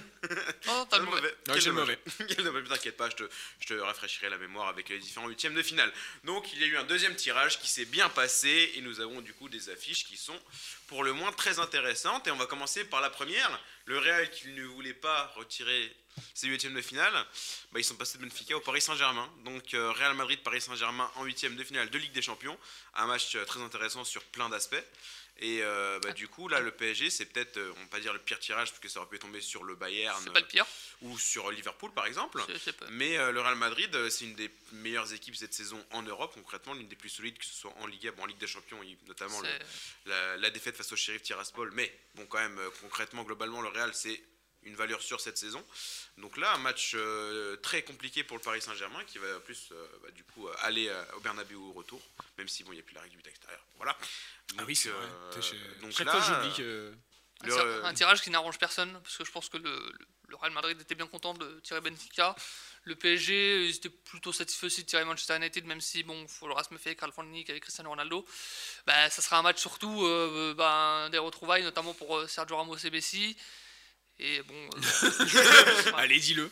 [0.67, 1.23] Non, t'as le mauvais.
[1.23, 1.99] Ouais, Quel j'ai le dommage.
[2.27, 2.63] Quel dommage.
[2.65, 3.23] Mais T'inquiète pas, je te,
[3.61, 5.93] je te rafraîchirai la mémoire avec les différents huitièmes de finale.
[6.25, 9.21] Donc il y a eu un deuxième tirage qui s'est bien passé et nous avons
[9.21, 10.39] du coup des affiches qui sont
[10.89, 12.27] pour le moins très intéressantes.
[12.27, 13.61] Et on va commencer par la première.
[13.85, 15.95] Le Real qui ne voulait pas retirer
[16.35, 17.13] ses huitièmes de finale,
[17.73, 19.31] bah, ils sont passés de Benfica au Paris Saint-Germain.
[19.45, 22.59] Donc euh, Real Madrid, Paris Saint-Germain en huitième de finale de Ligue des Champions.
[22.95, 24.77] Un match euh, très intéressant sur plein d'aspects.
[25.41, 28.19] Et euh, bah, du coup, là, le PSG, c'est peut-être, on va pas dire le
[28.19, 30.67] pire tirage, parce que ça aurait pu tomber sur le Bayern C'est pas le pire.
[31.03, 32.43] ou sur Liverpool, par exemple.
[32.49, 35.81] C'est- c'est pas- Mais euh, le Real Madrid, c'est une des meilleures équipes cette saison
[35.93, 38.39] en Europe, concrètement, l'une des plus solides, que ce soit en Liga, bon, en Ligue
[38.39, 39.49] des Champions, notamment le-
[40.07, 41.71] la, la défaite face au Sheriff Tiraspol.
[41.73, 44.21] Mais bon, quand même, concrètement, globalement, le Real, c'est
[44.65, 45.65] une valeur sûre cette saison.
[46.19, 49.87] Donc là, un match euh, très compliqué pour le Paris Saint-Germain, qui va plus, euh,
[50.03, 52.01] bah, du coup, euh, aller euh, au Bernabeu au retour,
[52.37, 53.65] même si bon, il n'y a plus la règle du but extérieur.
[53.77, 53.97] Voilà.
[54.01, 55.41] Ah Donc, oui, c'est euh, vrai.
[55.43, 56.93] J'ai- donc Chaque là, fois, j'oublie que.
[57.43, 59.93] Un, Le- tir- un tirage qui n'arrange personne, parce que je pense que le,
[60.33, 62.35] Real Madrid était bien content de tirer Benfica.
[62.83, 66.29] Le PSG, ils étaient plutôt satisfaits aussi de tirer Manchester United, même si, bon, il
[66.29, 68.27] faut le se méfier avec Carl Van Dijk, avec Cristiano Ronaldo.
[68.87, 72.91] Bah, ça sera un match surtout euh, bah, des retrouvailles, notamment pour Sergio Ramos et
[72.91, 73.37] Messi.
[74.21, 76.51] Et bon, euh, Allez, dis-le.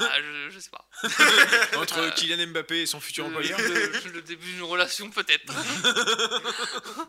[0.00, 0.84] bah, je, je sais pas.
[1.80, 3.58] Entre Kylian Mbappé et son futur employeur.
[3.60, 5.52] le- le début d'une relation, peut-être.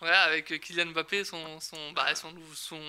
[0.00, 2.80] voilà, avec Kylian Mbappé, son, son, bah, son, son,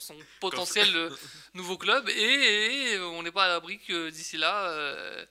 [0.00, 1.10] son, potentiel euh,
[1.54, 2.08] nouveau club.
[2.08, 5.24] Et, et on n'est pas à l'abri que d'ici là, euh,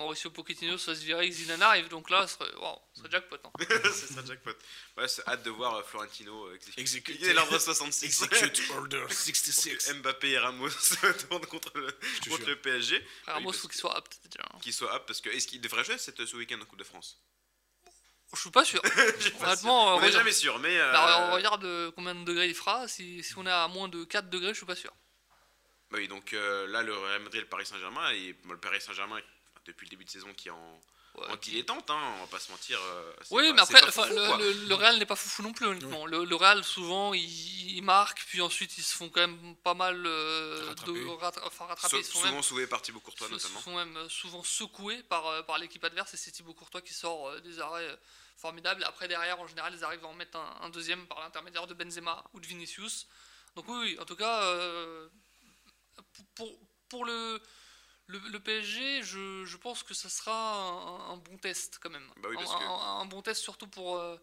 [0.00, 1.88] Mauricio Pochettino se fasse virer Zidane arrive.
[1.88, 3.36] Donc là, ce serait, wow, ce serait jackpot.
[3.44, 3.50] hein.
[3.92, 4.50] c'est ça, jackpot.
[4.96, 7.32] Ouais, c'est hâte de voir euh, Florentino euh, exécuter.
[7.34, 8.22] L'ordre 66.
[8.22, 9.92] Execute Order 66.
[9.94, 10.68] Mbappé et Ramos
[11.28, 11.88] tournent contre le,
[12.28, 12.96] contre le PSG.
[13.22, 14.42] Après, Ramos, Oui, faut qu'il soit apte déjà.
[14.52, 14.58] hein.
[14.62, 16.84] Qu'il soit apte parce que est-ce qu'il devrait jouer cette, ce week-end en Coupe de
[16.84, 17.20] France?
[18.32, 18.80] Je suis pas sûr.
[19.18, 19.96] Je suis pas Honnêtement, sûr.
[19.96, 22.86] on n'est jamais sûr, mais euh, Bah, on regarde combien de degrés il fera.
[22.88, 24.92] Si, si on est à moins de 4 degrés, je suis pas sûr.
[25.90, 28.58] bah oui, donc euh, là le Real Madrid et le Paris Saint-Germain et bon, le
[28.60, 29.18] Paris Saint-Germain
[29.72, 30.80] depuis le début de saison qui est en,
[31.16, 32.78] Ouais, en dilettante, hein, on va pas se mentir.
[32.80, 34.38] euh, Oui, pas- mais après, foufou, le, quoi.
[34.38, 36.06] le- le Real n'est pas foufou non plus, honnêtement.
[36.06, 39.74] Le, le Real, souvent, ils, ils marquent, puis ensuite, ils se font quand même pas
[39.74, 40.92] mal euh, Rattraper.
[40.92, 41.98] de enfin, rattraper.
[41.98, 43.60] Ils font souvent sauvé par Thibaut Courtois se- notamment.
[43.60, 46.94] font même euh, souvent secoués par, euh, par l'équipe adverse, et c'est Thibaut Courtois qui
[46.94, 47.96] sort euh, des arrêts euh,
[48.36, 48.84] formidables.
[48.84, 51.74] Après, derrière, en général, ils arrivent à en mettre un, un deuxième par l'intermédiaire de
[51.74, 53.08] Benzema ou de Vinicius.
[53.56, 55.08] Donc oui, oui, en tout cas, euh,
[56.36, 56.56] pour,
[56.88, 57.40] pour le...
[58.10, 62.06] Le, le PSG, je, je pense que ça sera un, un bon test quand même.
[62.22, 63.96] Bah oui, un, parce que- un- un bon test surtout pour.
[63.98, 64.16] euh,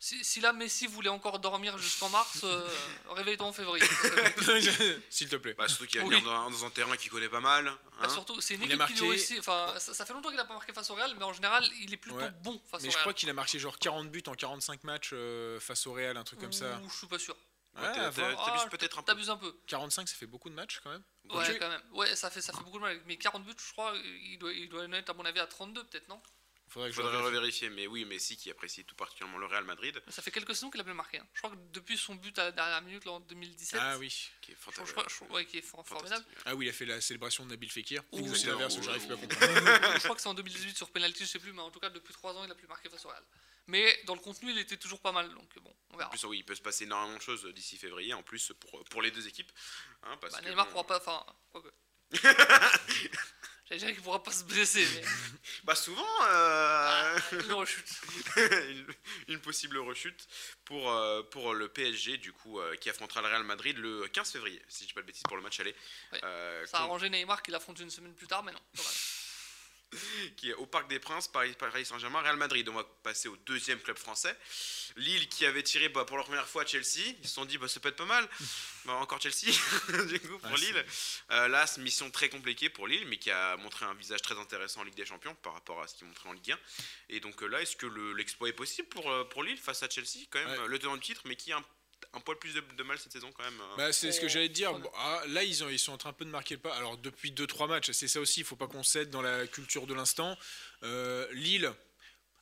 [0.00, 2.68] si, si là Messi voulait encore dormir jusqu'en mars, euh,
[3.10, 3.84] réveille-toi en février.
[5.10, 5.54] S'il te plaît.
[5.58, 6.14] Bah, surtout qu'il va Oui.
[6.16, 7.64] venir dans, dans un terrain qu'il connaît pas mal.
[7.64, 7.72] Bah,
[8.02, 8.08] hein.
[8.08, 9.38] surtout, c'est une Il a équipe qui marqué-.
[9.40, 11.68] Enfin, ça, ça fait longtemps qu'il a pas marqué face au Real, mais en général,
[11.80, 12.30] il est plutôt Ouais.
[12.42, 13.00] bon face Mais au je Real.
[13.02, 16.24] crois qu'il a marqué genre 40 buts en 45 matchs euh, face au Real, un
[16.24, 16.78] truc comme ça.
[16.84, 17.36] Ouh, je suis pas sûr.
[17.80, 19.06] Ouais, T'abuses Ah, peut-être un peu.
[19.06, 19.54] T'abuses un peu.
[19.66, 21.02] 45, ça fait beaucoup de matchs quand même.
[21.30, 21.82] Ouais, quand même.
[21.92, 23.00] Ouais, ça fait, ça fait beaucoup de mal.
[23.06, 25.46] Mais 40 buts, je crois, il doit, il doit en être, à mon avis, à
[25.46, 26.20] 32, peut-être, non?
[26.70, 27.36] Faudrait que je Faudrait revérifie.
[27.64, 30.70] revérifier, mais oui, Messi qui apprécie tout particulièrement le Real Madrid, Ça fait quelques saisons
[30.70, 31.18] qu'il a plus marqué.
[31.18, 31.26] hein.
[31.32, 34.08] Je crois que depuis son but à la dernière minute, là, en 2017, Ah oui.
[34.42, 34.92] qui est je, fantastique.
[34.94, 36.26] crois- je crois- ouais, qui est for- formidable.
[36.44, 38.02] Ah oui, il a fait la célébration de Nabil Fekir.
[38.12, 39.40] Ouh, Ou c'est l'inverse, j'arrive plus à comprendre.
[39.98, 41.88] je crois que c'est en 2018 sur penalty, je sais plus, mais en tout cas
[41.88, 43.24] depuis 3 ans il a plus marqué face au Real.
[43.68, 46.38] Mais dans le contenu il était toujours pas mal, donc bon, on En plus, oui,
[46.38, 49.28] il peut se passer énormément de choses d'ici février, en plus pour, pour les deux
[49.28, 49.52] équipes.
[50.04, 51.24] hein, parce Bah, que, Neymar bon, pourra pas, enfin.
[53.68, 55.02] J'allais dire qu'il pourra pas se blesser, mais
[55.64, 57.86] Bah souvent, euh, ah, une rechute.
[58.36, 58.94] une,
[59.28, 60.26] une possible rechute
[60.64, 64.32] pour, euh, pour le PSG, du coup, euh, qui affrontera le Real Madrid le 15
[64.32, 65.76] février, si je dis pas de bêtises, pour le match aller.
[66.12, 66.20] Ouais.
[66.24, 68.60] Euh, Ça a arrangé Neymar qui l'affronte une semaine plus tard, mais non.
[70.36, 72.68] Qui est au Parc des Princes, Paris, Paris Saint-Germain, Real Madrid.
[72.68, 74.36] On va passer au deuxième club français.
[74.96, 77.14] Lille qui avait tiré bah, pour la première fois Chelsea.
[77.22, 78.28] Ils se sont dit, bah, ça peut être pas mal.
[78.84, 79.52] Bah, encore Chelsea,
[80.08, 80.86] du coup, pour Ah, Lille.
[81.32, 84.80] Euh, là, mission très compliquée pour Lille, mais qui a montré un visage très intéressant
[84.80, 86.58] en Ligue des Champions par rapport à ce qu'il montrait en Ligue 1.
[87.10, 89.82] Et donc euh, là, est-ce que le- l'exploit est possible pour, euh, pour Lille face
[89.82, 90.58] à Chelsea, quand même, Ouais.
[90.60, 91.64] euh, le tenant du titre, mais qui a un,
[92.14, 93.76] un poil plus de, de mal cette saison, quand même euh.
[93.76, 94.72] Bah, c'est ce que j'allais te dire.
[94.78, 96.74] Bon, ah, là, ils, ont, ils sont en train un peu de marquer le pas.
[96.76, 99.86] Alors, depuis 2-3 matchs, c'est ça aussi, il faut pas qu'on cède dans la culture
[99.86, 100.36] de l'instant.
[100.82, 101.72] Euh, Lille.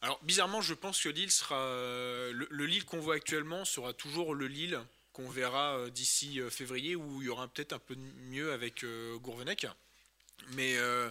[0.02, 1.58] Alors, bizarrement, je pense que Lille sera.
[1.58, 4.78] euh, Le, le Lille qu'on voit actuellement sera toujours le Lille
[5.12, 8.84] qu'on verra euh, d'ici euh, février, où il y aura peut-être un peu mieux avec
[8.84, 9.66] euh, Gourvenec.
[10.50, 10.76] Mais.
[10.76, 11.10] euh,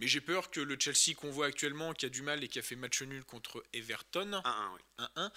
[0.00, 2.60] mais j'ai peur que le Chelsea qu'on voit actuellement, qui a du mal et qui
[2.60, 5.04] a fait match nul contre Everton, 1-1, oui.
[5.16, 5.30] 1-1.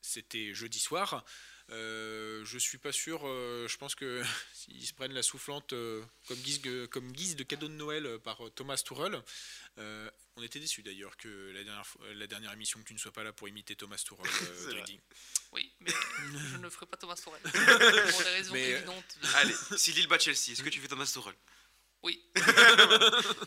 [0.00, 1.26] C'était jeudi soir.
[1.70, 3.20] Euh, je suis pas sûr.
[3.24, 7.36] euh, je pense que s'ils se prennent la soufflante euh, comme, guise, de- comme guise
[7.36, 8.82] de cadeau de Noël par Thomas
[9.78, 12.98] euh, on était déçus d'ailleurs que la dernière, fois- la dernière émission que tu ne
[12.98, 14.70] sois pas là pour imiter Thomas euh.
[14.70, 15.00] Dridi.
[15.52, 15.90] Oui, mais
[16.52, 17.40] je ne ferai pas Thomas Torel.
[17.42, 19.18] Pour des raisons Mais- évidentes.
[19.36, 21.34] Allez, si Lille bat Chelsea, est-ce que tu fais Thomas Tuchel
[22.02, 22.22] Oui.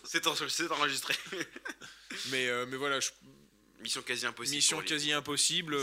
[0.06, 1.16] C'est en- c'est enregistré.
[2.30, 3.10] mais, euh, mais voilà, je-
[3.82, 4.56] Mission quasi impossible.
[4.56, 5.76] mission quasi impossible.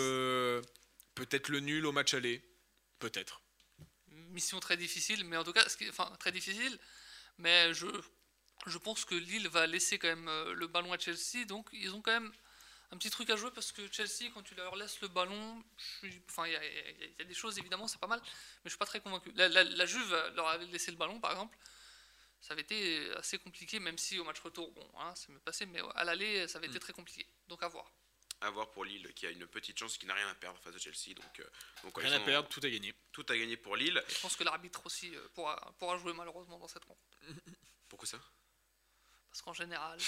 [1.14, 2.42] Peut-être le nul au match aller.
[2.98, 3.42] Peut-être.
[4.08, 6.78] Mission très difficile, mais en tout cas, ce qui- enfin très difficile.
[7.38, 7.86] Mais je,
[8.66, 11.94] je pense que Lille va laisser quand même euh, le ballon à Chelsea, donc ils
[11.94, 12.32] ont quand même
[12.92, 15.62] un petit truc à jouer parce que Chelsea, quand tu leur laisses le ballon,
[16.02, 18.28] je suis- enfin il y, a- y y des choses évidemment, c'est pas mal, mais
[18.66, 19.32] je suis pas très convaincu.
[19.34, 21.56] La, la- la Juve leur avait laissé le ballon, par exemple.
[22.40, 25.64] Ça avait été assez compliqué, même si au match retour, bon, hein, c'est mieux passé,
[25.66, 27.26] mais à l'aller, ça avait été très compliqué.
[27.48, 27.90] Donc à voir.
[28.42, 30.74] À voir pour Lille qui a une petite chance, qui n'a rien à perdre face
[30.74, 31.14] à Chelsea.
[31.14, 31.44] Donc, euh,
[31.84, 32.92] donc Rien à perdre, tout à gagner.
[33.12, 34.02] Tout à gagner pour Lille.
[34.08, 37.18] Et je pense que l'arbitre aussi euh, pourra, pourra jouer malheureusement dans cette rencontre.
[37.88, 38.18] Pourquoi ça?
[39.30, 39.98] Parce qu'en général,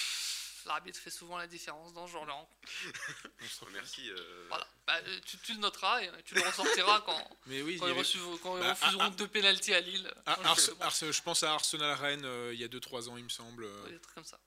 [0.66, 2.68] l'arbitre fait souvent la différence dans ce genre de rencontre.
[3.72, 4.10] Merci.
[4.10, 4.66] euh, Voilà.
[4.86, 7.92] Bah, tu, tu le noteras et tu le ressortiras quand, Mais oui, quand il ils,
[7.92, 9.16] avait- reçu- quand ils Bah, refuseront ah, ah.
[9.16, 10.12] deux pénalties à Lille.
[10.26, 13.28] Ah, Quand je- pense à Arsenal Rennes euh, il y a 2-3 ans, il me
[13.28, 13.64] semble.
[13.64, 14.40] euh, des trucs comme ça.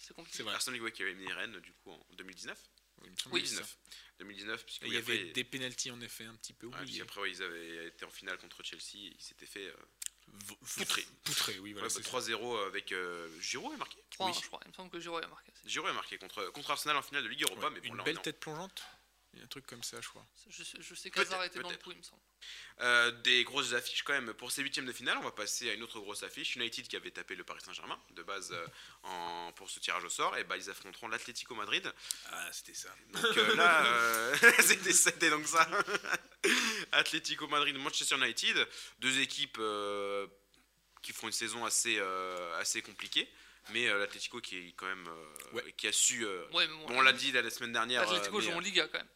[0.00, 0.36] C'est compliqué.
[0.38, 0.54] C'est vrai.
[0.54, 2.56] Arsenal qui avait mis Rennes du coup en 2019.
[3.04, 3.62] Il me semble Oui, que c'est ça.
[3.62, 3.78] 2019.
[4.20, 6.78] 2019 puisque Et Il y après, avait des pénalties en effet un petit peu ouais,
[6.80, 7.02] oubliés.
[7.02, 8.94] ouais, ils avaient été en finale contre Chelsea.
[8.94, 9.74] Ils s'étaient fait euh.
[11.24, 11.88] Poutré, oui, voilà.
[11.88, 13.98] ouais, bah, c'est 3-0 avec euh, Giroud a marqué?
[14.10, 14.32] 3 Oui.
[14.40, 14.60] je crois.
[14.64, 15.50] Il me semble que Giroud a marqué.
[15.66, 17.42] Giroud a marqué contre, contre Arsenal en finale de Ligue.
[17.42, 17.66] Europa.
[17.66, 18.82] Ouais, mais bon, Une là, belle est tête plongeante?
[19.32, 20.26] Il y a un truc comme ça, je crois.
[20.48, 22.20] Je, sais- je sais Peut-être, qu'Hazard était dans le coup, il me semble.
[22.80, 25.16] Euh, des grosses affiches quand même pour ces huitièmes de finale.
[25.18, 26.56] On va passer à une autre grosse affiche.
[26.56, 28.66] United qui avait tapé le Paris Saint-Germain de base euh,
[29.04, 30.36] en, pour ce tirage au sort.
[30.36, 31.92] Et bah ils affronteront l'Atlético Madrid.
[32.32, 32.92] Ah, c'était ça.
[33.12, 34.36] Donc euh, là, euh,
[34.92, 35.68] c'était, donc ça.
[36.92, 38.66] Atlético Madrid, Manchester United,
[38.98, 40.26] deux équipes euh,
[41.02, 43.30] qui font une saison assez, euh, assez compliquée.
[43.72, 45.72] Mais euh, l'Atlético qui est quand même euh, Ouais.
[45.76, 46.24] qui a su.
[46.24, 48.02] euh, Ouais, mais bon, bon, on l'a dit la, la semaine dernière.
[48.02, 49.08] L'Atlético euh, joue en Liga quand même.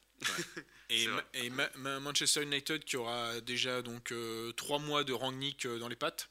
[0.91, 1.25] Et, C'est Ma- vrai.
[1.35, 5.79] et Ma- Ma- Manchester United qui aura déjà donc euh, trois mois de Rangnick euh,
[5.79, 6.29] dans les pattes.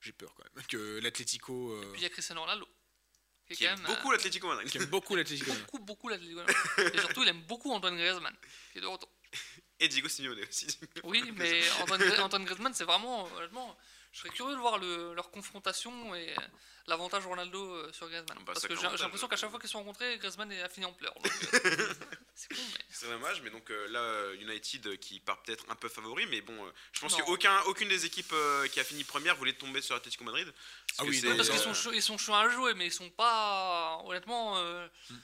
[0.00, 2.68] J'ai peur quand même que l'Atlético euh, Puis il y a Cristiano Ronaldo.
[3.50, 4.70] Qui, aime beaucoup l'Atlético Madrid.
[4.70, 5.50] qui aime beaucoup l'Atlético.
[5.50, 6.40] euh, beaucoup, beaucoup l'Atlético.
[6.94, 8.34] Et surtout, il aime beaucoup Antoine Griezmann,
[8.72, 9.10] qui est de retour.
[9.80, 10.66] Et Diego Simeone aussi.
[11.02, 13.76] Oui, mais Antoine, Gri- Antoine Griezmann, c'est vraiment, honnêtement,
[14.14, 16.34] je serais curieux de voir le- leur confrontation et
[16.86, 18.38] l'avantage Ronaldo euh, sur Griezmann.
[18.38, 20.92] Bah, Parce que j'ai l'impression qu'à chaque fois qu'ils sont rencontrés, Griezmann a fini en
[20.92, 21.14] pleurs.
[21.16, 21.28] euh,
[22.34, 22.84] c'est con, mais.
[22.90, 26.26] C'est dommage, mais donc euh, là, euh, United euh, qui part peut-être un peu favori,
[26.26, 27.24] mais bon, euh, je pense Non.
[27.24, 30.46] qu'aucun, aucune des équipes euh, qui a fini première voulait tomber sur Atlético Madrid.
[30.52, 32.48] Parce Ah que oui, c'est- non, Parce qu'ils euh, sont, chauds- ils sont chauds à
[32.50, 33.98] jouer, mais ils sont pas.
[34.04, 34.58] Honnêtement.
[34.58, 35.16] euh, Hmm.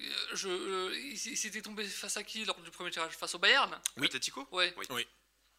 [0.00, 3.12] euh, je, euh, ils ils s'étaient tombés face à qui lors du premier tirage?
[3.12, 3.80] Face au Bayern?
[3.96, 4.06] Oui.
[4.06, 4.74] Atlético Ouais.
[4.76, 4.86] Oui.
[4.90, 5.06] Oui.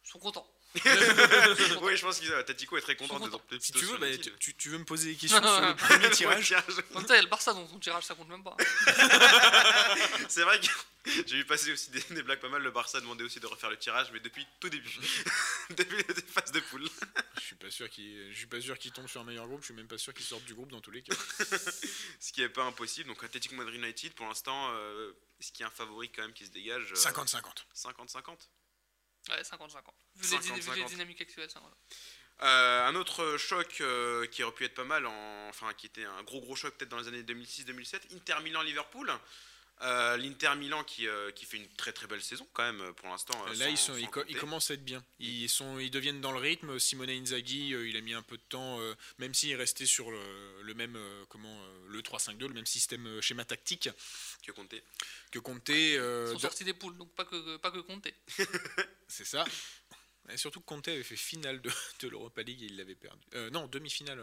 [0.06, 0.46] Ils sont contents.
[1.82, 3.58] Oui, je pense que Atlético est très content de.
[3.58, 4.06] Si tu veux, bah,
[4.38, 6.52] tu, veux me poser des questions sur le premier tirage
[6.94, 8.56] En même temps, il y a le Barça dans son tirage, ça compte même pas.
[10.28, 10.66] C'est vrai que
[11.26, 12.62] j'ai vu passer aussi des, des blagues pas mal.
[12.62, 14.98] Le Barça demandait aussi de refaire le tirage, mais depuis tout début,
[15.70, 16.88] depuis les phases de poule.
[17.36, 19.60] Je suis pas sûr qu'il, je suis pas sûr qu'il tombe sur un meilleur groupe.
[19.60, 21.14] Je suis même pas sûr qu'il sorte du groupe dans tous les cas.
[22.20, 23.08] Ce qui est pas impossible.
[23.08, 26.32] Donc Atlético Madrid United, pour l'instant, euh, est-ce qu'il y a un favori quand même
[26.32, 27.64] qui se dégage euh, 50-50.
[29.26, 29.94] 50-50 Ouais, 50-50.
[30.16, 30.88] Vu, les 50, dyna- vu les 50.
[30.90, 31.72] dynamiques actuelles, 50.
[32.42, 36.04] Euh, un autre choc euh, qui aurait pu être pas mal, en- enfin qui était
[36.04, 39.10] un gros gros choc peut-être dans les années 2006-2007, Inter Milan-Liverpool.
[39.82, 43.08] Euh, L'Inter Milan qui, euh, qui fait une très très belle saison quand même pour
[43.08, 43.34] l'instant.
[43.46, 44.32] euh, Là, sans- ils, sont, ils, co- compter.
[44.32, 45.04] ils commencent à être bien.
[45.18, 46.78] Ils, sont, ils deviennent dans le rythme.
[46.78, 49.84] Simone Inzaghi, euh, il a mis un peu de temps, euh, même s'il est resté
[49.84, 50.18] sur le,
[50.62, 53.90] le même, euh, comment, euh, le 3-5-2, le même système euh, schéma tactique
[54.42, 54.82] que compter.
[55.30, 55.68] que Conte.
[55.68, 58.14] euh, Ils sont dans- sortis des poules, donc pas que, pas que compter.
[59.08, 59.44] C'est ça.
[60.30, 61.70] Et surtout que Conte avait fait finale de,
[62.00, 63.22] de l'Europa League et il l'avait perdu.
[63.34, 64.18] Euh, non, demi-finale.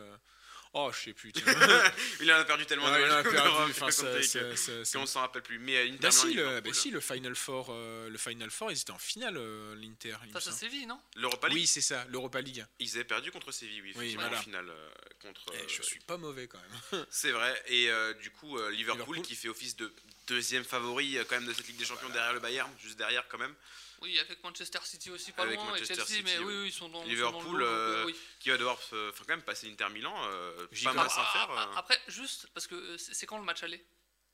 [0.76, 1.32] Euh, Oh, je sais plus.
[1.32, 1.44] tiens.
[2.20, 3.38] Il en a perdu tellement Ouais, de il en a matchs perdu.
[3.48, 5.60] d'Europe enfin, contre ça- les- ça- ça- ça- qu'on s'en rappelle plus.
[5.60, 8.50] Mais euh, Inter Bah si, le, Liverpool, bah si, le Final Four, euh, le Final
[8.50, 10.16] Four, ils étaient en finale, euh, l'Inter.
[10.32, 10.52] Face à.
[10.52, 11.00] Séville, non?
[11.16, 12.66] l'Europa League, Oui, c'est ça, l'Europa League.
[12.80, 14.38] ils avaient perdu contre Séville, oui, Oui, voilà.
[14.40, 14.90] en finale euh,
[15.22, 15.46] contre.
[15.54, 16.60] Eh, euh, je suis pas mauvais quand
[16.92, 17.06] même.
[17.12, 17.62] C'est vrai.
[17.68, 19.22] Et euh, du coup, euh, Liverpool, Liverpool.
[19.22, 19.94] qui fait office de
[20.28, 23.28] deuxième favori euh, quand même de cette Ligue des Champions derrière le Bayern, juste derrière
[23.28, 23.54] quand même,
[24.04, 26.56] Oui, avec Manchester City aussi pas Avec loin, Manchester et Chelsea, City, mais oui.
[26.64, 28.16] oui, ils sont dans, sont dans Liverpool, le donc, euh, oui.
[28.40, 31.50] qui va devoir quand même passer l'Inter Milan, euh, pas mal sans faire.
[31.52, 33.84] Euh, Après, juste, parce que euh, c'est quand le match aller?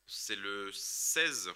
[0.08, 1.52] C'est le 16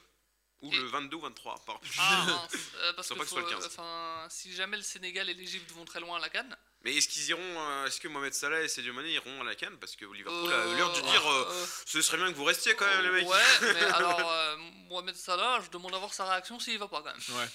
[0.60, 1.64] ou Et- le 22 ou 23.
[1.66, 1.80] pardon.
[1.98, 3.66] Ah, mince, euh, parce Faut que pas que ce soit le faut- 15.
[3.66, 7.08] enfin, si jamais le Sénégal et l'Égypte vont très loin à la canne, Mais est-ce
[7.08, 9.78] qu'ils iront euh, Est-ce que Mohamed Salah et Sadio Mané iront à la Cannes?
[9.78, 12.44] Parce que Liverpool euh, a l'air de dire euh, euh, ce serait bien que vous
[12.44, 13.28] restiez quand même, les mecs.
[13.28, 14.58] Ouais, mais alors,
[14.88, 17.48] Mohamed Salah, je demande à voir sa réaction s'il va pas quand même.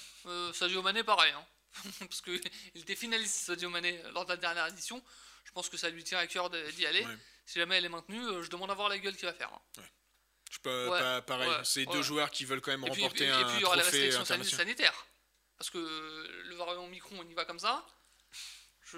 [0.45, 0.53] Ouais.
[0.53, 1.31] Sadio Mané, pareil.
[1.31, 1.45] Hein.
[1.99, 2.41] Parce qu'il
[2.75, 5.01] était finaliste, Sadio Mané, lors de la dernière édition.
[5.45, 7.05] Je pense que ça lui tient à cœur d'y aller.
[7.05, 7.17] Ouais.
[7.45, 9.51] Si jamais elle est maintenue, je demande à voir la gueule qu'il va faire.
[9.53, 9.61] hein.
[10.49, 11.51] Je suis pas, pareil.
[11.63, 13.55] c'est deux joueurs qui veulent quand même Et puis, et remporter puis- et un puis,
[13.57, 14.65] il y aura les trophée restrictions sani- international.
[14.65, 15.05] sanitaires.
[15.59, 17.85] Parce que le variant Micron, on y va comme ça.
[18.91, 18.97] Je...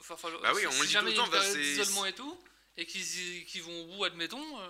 [0.00, 1.48] enfin, enfin, Bah oui, on si le dit jamais tout le il y a temps,
[1.48, 2.44] bah, d'isolement et tout,
[2.76, 4.60] et qu'ils vont au bout, admettons.
[4.60, 4.68] euh,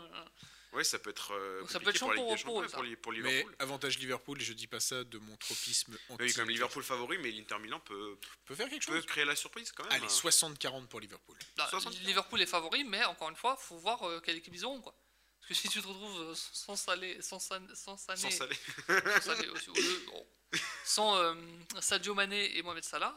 [0.72, 2.61] Ouais, ça peut être euh, ça peut être pour la Ligue chiant des pour- pour
[2.61, 3.57] Champions eux, et pour, li- pour Mais Liverpool.
[3.61, 6.22] avantage Liverpool, je dis pas ça de mon tropisme anti.
[6.24, 9.07] Oui, comme Liverpool favori, mais l'Inter Milan peut, peut faire quelque peut chose.
[9.07, 9.93] créer la surprise quand même.
[9.93, 11.39] Allez, 60-40 pour Liverpool.
[11.57, 11.99] Bah, 60.
[12.01, 14.82] Liverpool est favori, mais encore une fois, faut voir euh, quelle équipe ils auront.
[14.82, 14.95] Quoi.
[15.41, 18.55] Parce que si tu te retrouves sans Salé, sans, San- sans Sané, Sans Salah.
[19.22, 19.70] sans aussi,
[20.07, 20.26] bon,
[20.84, 21.34] sans euh,
[21.80, 23.16] Sadio Mané et Mohamed Salah,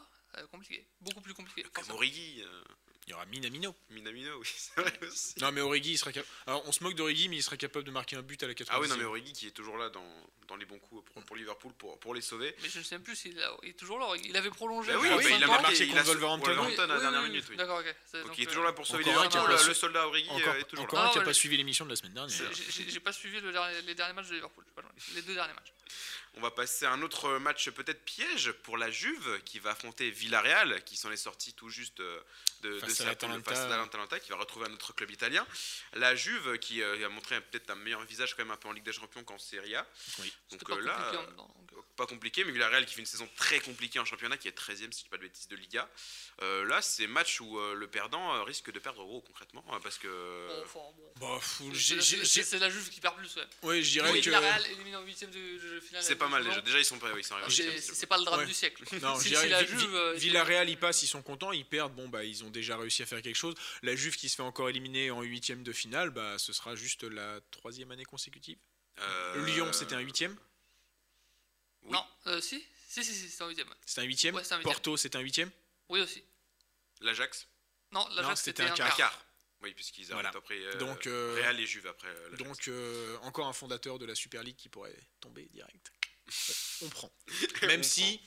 [0.50, 1.62] compliqué, beaucoup plus compliqué.
[1.72, 1.90] Comme.
[1.90, 2.62] Origi, euh,
[3.06, 3.74] Il y aura Minamino.
[3.88, 5.34] Minamino, oui, c'est vrai aussi.
[5.40, 6.30] Non, mais Origi, il sera capable.
[6.46, 8.54] Alors, on se moque d'Origi, mais il sera capable de marquer un but à la
[8.54, 10.06] 90 Ah oui, non, mais Origi qui est toujours là dans,
[10.46, 12.54] dans les bons coups pour, pour Liverpool pour, pour les sauver.
[12.62, 14.12] Mais je ne sais même plus s'il a- il est toujours là.
[14.22, 14.92] Il avait prolongé.
[14.92, 16.46] Bah oui, bah, il a marqué, contre a sauvé Wolverhampton.
[16.54, 17.44] Wolverhampton à la Oui, dernière oui, minute.
[17.50, 17.56] oui.
[17.56, 17.94] D'accord, ok.
[18.06, 19.50] C'est- Donc il est euh, toujours là pour sauver encore un Liverpool.
[19.52, 21.04] a pas Le soldat Origi euh, Encore, est toujours encore là.
[21.04, 22.36] un Ah, qui a ouais, pas suivi l'émission de la semaine dernière.
[22.52, 23.50] j'ai- pas suivi le
[23.86, 24.64] les derniers matchs de Liverpool.
[25.14, 25.72] Les deux derniers matchs.
[26.34, 30.10] On va passer à un autre match peut-être piège pour la Juve qui va affronter
[30.10, 32.20] Villarreal qui s'en est sorti tout juste euh,
[32.62, 33.50] de, Face de à l'Atalanta.
[33.54, 35.44] face à l'Atalanta qui va retrouver un autre club italien.
[35.94, 38.68] La Juve qui euh, a montré un- peut-être un meilleur visage quand même un peu
[38.68, 39.86] en Ligue des Champions qu'en Serie A.
[40.20, 40.32] Oui.
[40.52, 41.18] Donc pas euh, là, compliqué
[41.76, 44.56] euh, pas compliqué, mais Villarreal qui fait une saison très compliquée en championnat, qui est
[44.58, 45.88] 13ème, si je dis pas de bêtises, de Liga.
[46.42, 49.98] Euh, là, c'est match où euh, le perdant euh, risque de perdre gros concrètement, parce
[49.98, 50.46] que.
[50.48, 51.12] Bon, enfin, bon.
[51.34, 53.46] Bah, fou, C'est- la Juve qui perd plus, ouais.
[53.62, 54.24] Ouais, je dirais Oui, que.
[54.26, 55.38] Villarreal éliminé en huitième de,
[55.74, 56.02] de finale.
[56.20, 56.60] Pas mal déjà.
[56.60, 57.12] Déjà, ils sont pas.
[57.12, 58.46] oui, ils sont arrivés en J'ai- huitième, C'est pas le drame Ouais.
[58.46, 58.84] du siècle.
[59.02, 61.94] Non, Si- la Juve, Vi- euh, Villarreal, ils passent, ils sont contents, ils perdent.
[61.94, 63.54] Bon, bah, ils ont déjà réussi à faire quelque chose.
[63.82, 67.02] La Juve qui se fait encore éliminer en huitième de finale, bah, ce sera juste
[67.02, 68.58] la troisième année consécutive.
[69.00, 70.36] Euh, Lyon, c'était un huitième.
[71.82, 71.92] oui.
[71.92, 73.68] Non, euh, si Si, si, si, c'est en huitième.
[73.86, 74.34] C'était un huitième.
[74.34, 74.72] Ouais, c'est un huitième.
[74.74, 75.50] Porto, c'était un huitième.
[75.88, 76.22] Oui, aussi.
[77.00, 77.46] L'Ajax,
[77.92, 78.96] Non, l'Ajax, c'était c'était un un un quart.
[78.96, 79.24] quart.
[79.62, 80.28] Oui, puisqu'ils Voilà.
[80.30, 82.08] arrivent après euh, Donc, euh, Real et Juve après.
[82.08, 82.36] euh.
[82.36, 85.92] Donc, euh, encore un fondateur de la Super League qui pourrait tomber direct.
[86.82, 87.12] On prend.
[87.62, 88.20] On Même si,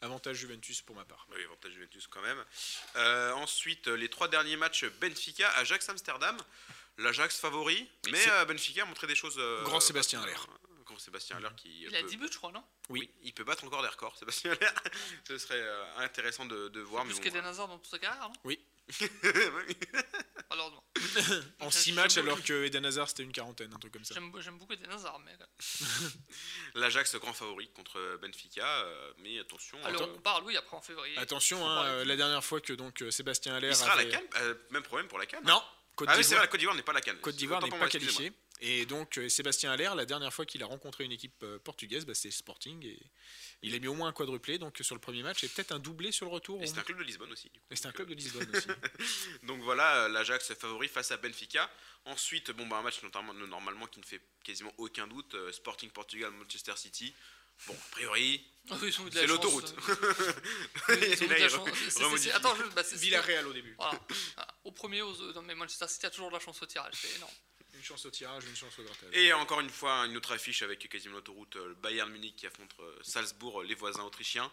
[0.00, 1.26] avantage Juventus pour ma part.
[1.30, 2.44] Oui, avantage Juventus quand même.
[2.96, 6.36] Euh, ensuite, les trois derniers matchs Benfica, Ajax, Amsterdam.
[6.96, 9.34] L'Ajax favori, mais euh, Benfica a montré des choses.
[9.38, 10.36] euh, Grand Sébastien Haller.
[10.84, 11.80] Grand Sébastien Haller qui.
[11.82, 12.62] Il a peut- 10 buts, je crois, non?
[12.88, 14.70] Oui, il peut battre encore des records, Sébastien Haller.
[15.26, 17.04] Ce serait euh, intéressant de, de voir.
[17.04, 18.32] Plus mais bon, Hazard dans toute sa carrière, non?
[18.44, 18.60] Oui.
[20.50, 20.84] Malheureusement.
[21.60, 24.04] En J'aime- 6 j'aime matchs, alors que Eden Hazard c'était une quarantaine, un truc comme
[24.04, 24.14] ça.
[24.14, 25.32] J'aime j'aime beaucoup Eden Hazard, mais.
[26.74, 29.78] L'Ajax grand favori contre Benfica, euh, mais attention.
[29.84, 31.16] Alors, euh, on parle, oui, après en février.
[31.18, 34.04] Attention, hein, euh, la dernière fois que donc euh, Sébastien Haller il sera à la
[34.04, 35.44] Cannes, euh, même problème pour la Cannes.
[35.44, 35.62] Non,
[35.96, 36.38] Côte ah oui, c'est d'Ivoire.
[36.40, 37.18] vrai, la Côte d'Ivoire n'est pas à la Cannes.
[37.20, 38.14] Côte d'Ivoire n'est pas moi, excusez-moi.
[38.18, 38.38] qualifié.
[38.60, 42.06] Et donc euh, Sébastien Haller, la dernière fois qu'il a rencontré une équipe euh, portugaise,
[42.06, 42.98] bah, c'est Sporting et
[43.62, 45.78] il a mis au moins un quadruplé donc sur le premier match et peut-être un
[45.80, 46.62] doublé sur le retour.
[46.62, 47.50] Et c'est un club de Lisbonne aussi.
[47.50, 47.66] du coup.
[47.70, 48.68] Et c'est un club de Lisbonne aussi.
[49.42, 51.68] Donc voilà, euh, l'Ajax favori face à Benfica.
[52.04, 55.34] Ensuite, bon, bah, un match notamment, normalement qui ne fait quasiment aucun doute.
[55.34, 57.12] euh, Sporting Portugal, Manchester City.
[57.66, 59.74] Bon, a priori, Ah oui, c'est l'autoroute.
[60.90, 63.74] euh, Attends, je- bah, c'est- Villarreal au début.
[63.78, 64.00] Voilà.
[64.36, 66.94] Ah, Au premier, aux, non, mais Manchester City a toujours de la chance au tirage,
[66.94, 67.32] c'est énorme.
[67.84, 69.10] Une chance au tirage, une chance au grattage.
[69.12, 71.56] Et encore une fois, une autre affiche avec quasiment l'autoroute.
[71.56, 74.50] euh, Bayern Munich qui affronte euh, Salzbourg, euh, les voisins autrichiens.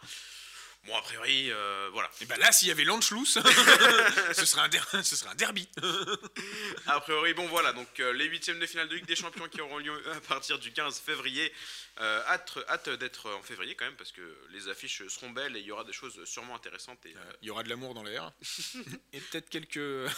[0.88, 2.10] Bon, a priori, euh, voilà.
[2.22, 3.38] Et bah là, s'il y avait Lanschluss,
[4.34, 5.70] ce, serait un der- ce serait un derby.
[6.88, 9.62] A priori, bon voilà, donc euh, les huitièmes de finale de Ligue des Champions qui
[9.62, 11.54] auront lieu à partir du 15 février.
[12.00, 15.60] Euh, hâte hâte d'être en février quand même, parce que les affiches seront belles et
[15.60, 16.98] il y aura des choses sûrement intéressantes.
[17.06, 18.32] Euh, Il y aura de l'amour dans l'air.
[19.14, 20.10] et peut-être quelques,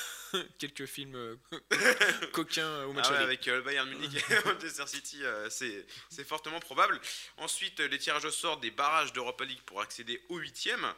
[0.60, 1.38] quelques films
[2.32, 5.86] coquins au match Ah ouais, avec euh, le Bayern Munich et Manchester City, euh, c'est
[6.10, 7.02] c'est fortement probable.
[7.38, 10.82] Ensuite, les tirages au sort des barrages d'Europa League pour accéder au 8 huitièmes.
[10.82, 10.94] Donc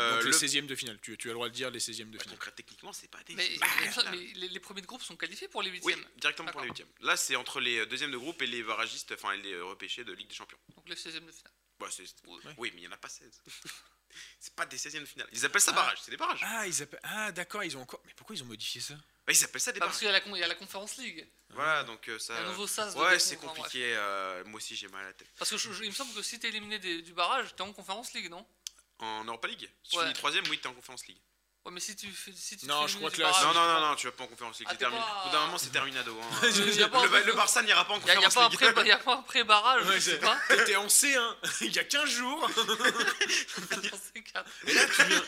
[0.00, 0.98] Euh, les le- 16e de finale.
[1.00, 2.38] Tu, tu as le droit de dire les 16e de Bah, finale.
[2.38, 3.34] donc, techniquement, c'est pas des.
[3.34, 3.66] Mais, pas
[4.10, 6.04] mais- les, les premiers de groupe sont qualifiés pour les Oui, huitièmes.
[6.16, 6.88] directement pour les huitièmes.
[7.00, 10.28] Là, c'est entre les deuxièmes de groupe et les barragistes, enfin les repêchés de Ligue
[10.28, 10.58] des Champions.
[10.76, 11.52] Donc les 16e de finale.
[11.78, 11.88] Bah.
[12.56, 13.42] Oui, mais il n'y en a pas 16.
[14.40, 15.28] c'est pas des 16e de finale.
[15.32, 15.76] Ils appellent ça Ah.
[15.76, 16.40] barrage, c'est des barrages.
[16.42, 18.00] Ah, ils appellent- ah d'accord, ils ont encore.
[18.06, 18.94] Mais pourquoi ils ont modifié ça?
[19.26, 19.98] Bah, ils appellent ça des Pas parce barrages.
[20.00, 21.26] qu'il y, a la con- il y a la Conférence League.
[21.50, 22.36] Voilà, donc euh, ça.
[22.38, 23.94] Un nouveau sas de Ouais, c'est compliqué.
[23.96, 25.28] euh, moi aussi, j'ai mal à la tête.
[25.38, 27.62] Parce que je- je- il me semble que si t'es éliminé des- du barrage, t'es
[27.62, 28.46] en Conférence League, non?
[29.00, 31.18] En Europa League, si tu finis troisième, oui, t'es en Conférence League.
[31.64, 32.30] Ouais, mais si tu fais.
[32.32, 34.26] Si tu te Non, je crois que là, non, non, non, tu vas pas en
[34.26, 35.00] Conférence League, Ah, c'est terminé.
[35.00, 36.14] pas- Au bout d'un moment, c'est terminado.
[36.20, 36.40] Hein.
[36.42, 38.72] Le, le Barça n'ira pas en Il n'y Conférence League.
[38.74, 40.36] pré- y a pas un pré-barrage, Ouais, je sais pas.
[40.48, 42.50] T'étais en C1 il y a 15 jours.
[44.66, 45.22] Et là, tu viens.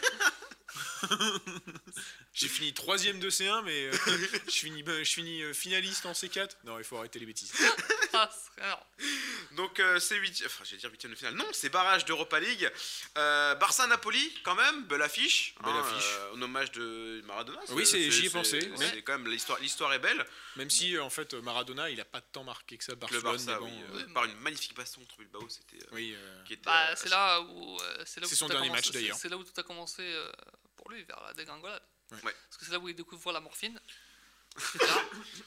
[2.35, 3.93] J'ai fini troisième de C1, mais euh,
[4.47, 6.51] je finis, ben, je finis euh, finaliste en C4.
[6.65, 7.53] Non, il faut arrêter les bêtises.
[8.19, 8.31] Ah,
[8.63, 8.87] alors,
[9.57, 11.35] Donc euh, c'est 8 enfin j'allais dire huitième de finale.
[11.35, 12.73] Non, c'est barrage d'Europa League.
[13.19, 15.55] Euh, Barça Napoli quand même, belle affiche.
[15.63, 16.09] Belle hein, affiche.
[16.15, 17.61] euh, en hommage de Maradona.
[17.73, 18.87] Oui, c'est- j'y ai pensé, C'est oui.
[18.91, 20.25] c'est quand même l'histoire l'histoire est belle.
[20.57, 22.93] Même si, euh, en fait, Maradona, il a pas tant marqué que ça.
[22.93, 25.85] Le Barcelone, Barça mais oui, bon, euh, euh, par une magnifique baston contre Bilbao, c'était
[25.93, 27.79] oui, euh, qui était bah, euh, c'est là où.
[27.83, 29.17] euh, c'est là où C'est tout son a dernier commencé- match, d'ailleurs.
[29.17, 30.33] c'est- C'est là où tout a commencé euh,
[30.87, 31.83] pour lui, vers la dégringolade.
[32.13, 32.19] Ouais.
[32.23, 33.81] Parce que c'est là où il découvre la morphine.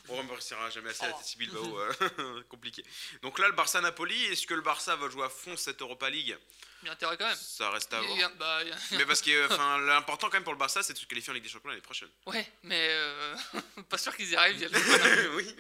[0.10, 1.20] On remerciera jamais assez la Oh.
[1.22, 2.84] tête Bilbao, euh, compliqué.
[3.22, 6.38] Donc là, le Barça-Napoli, est-ce que le Barça va jouer à fond cette Europa League?
[6.82, 7.36] Il y a intérêt quand même.
[7.36, 8.18] Ça reste à voir.
[8.18, 10.60] y a- bah, il y a- Mais parce que enfin, l'important quand même pour le
[10.60, 12.10] Barça, c'est de se qualifier en Ligue des Champions l'année prochaine.
[12.26, 13.36] Ouais, mais euh,
[13.90, 14.56] pas sûr qu'ils y arrivent.
[14.56, 15.56] Il y a le- oui.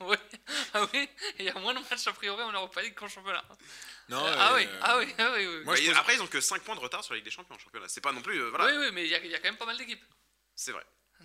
[0.00, 0.18] ouais.
[0.74, 1.08] Ah oui, et
[1.40, 3.44] il y a moins de matchs a priori en Europa League qu'en championnat.
[4.10, 5.64] non, Euh, ah euh, oui, ah oui, ah oui, oui.
[5.64, 7.30] Moi, Bah, je Après, ils ont que 5 points de retard sur la Ligue des
[7.30, 7.88] Champions en championnat.
[7.88, 8.38] C'est pas non plus.
[8.38, 9.76] euh, voilà, Oui, oui, mais il y, a- il y a quand même pas mal
[9.78, 10.04] d'équipes.
[10.54, 10.84] c'est vrai.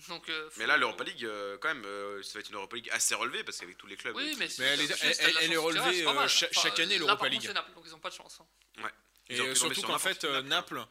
[0.09, 2.75] Donc, euh, Mais là, l'Europa League, euh, quand même, euh, ça va être une Europa
[2.75, 4.15] League assez relevée parce qu'avec tous les clubs.
[4.15, 7.51] Oui, mais, Mais elle est- elle- est relevée, euh, chaque année, l'Europa contre, League.
[7.53, 8.39] Naples, donc ils ont pas de chance.
[8.41, 8.89] hein.
[9.29, 10.47] ils Et euh, surtout sur qu'en fait, Naples.
[10.47, 10.85] Naples,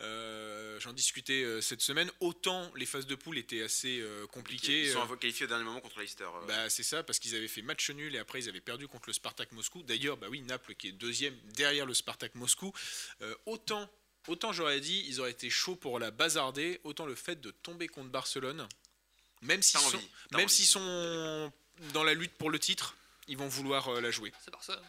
[0.00, 4.86] euh, j'en discutais euh, cette semaine, autant les phases de poule étaient assez euh, compliquées.
[4.86, 6.24] Ils sont qualifiés au dernier moment contre Leicester.
[6.24, 6.46] euh.
[6.46, 9.08] Bah, c'est ça, parce qu'ils avaient fait match nul et après ils avaient perdu contre
[9.08, 9.82] le Spartak Moscou.
[9.82, 12.72] D'ailleurs, bah oui, Naples qui est deuxième derrière le Spartak Moscou.
[13.22, 13.88] Euh, autant,
[14.28, 17.88] autant j'aurais dit, ils auraient été chauds pour la bazarder, autant le fait de tomber
[17.88, 18.66] contre Barcelone,
[19.42, 20.00] même s'ils sont,
[20.32, 21.52] même s'ils sont
[21.92, 22.96] dans la lutte pour le titre,
[23.28, 24.32] ils vont vouloir euh, la jouer.
[24.44, 24.82] C'est Barcelone.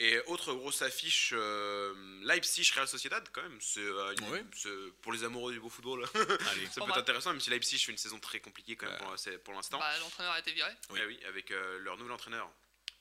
[0.00, 1.94] Et autre grosse affiche, euh,
[2.24, 3.56] Leipzig Real Sociedad quand même.
[3.60, 4.44] C'est euh, une- Ouais.
[4.56, 4.68] c'est-
[5.02, 6.04] pour les amoureux du beau football.
[6.50, 6.66] Allez.
[6.66, 9.16] ça peut être intéressant, même si Leipzig fait une saison très compliquée quand même pour,
[9.16, 9.78] c'est- pour l'instant.
[9.78, 10.70] Bah, L'entraîneur a été viré.
[10.90, 10.98] Oui.
[11.00, 12.50] Eh oui, avec euh, leur nouvel entraîneur.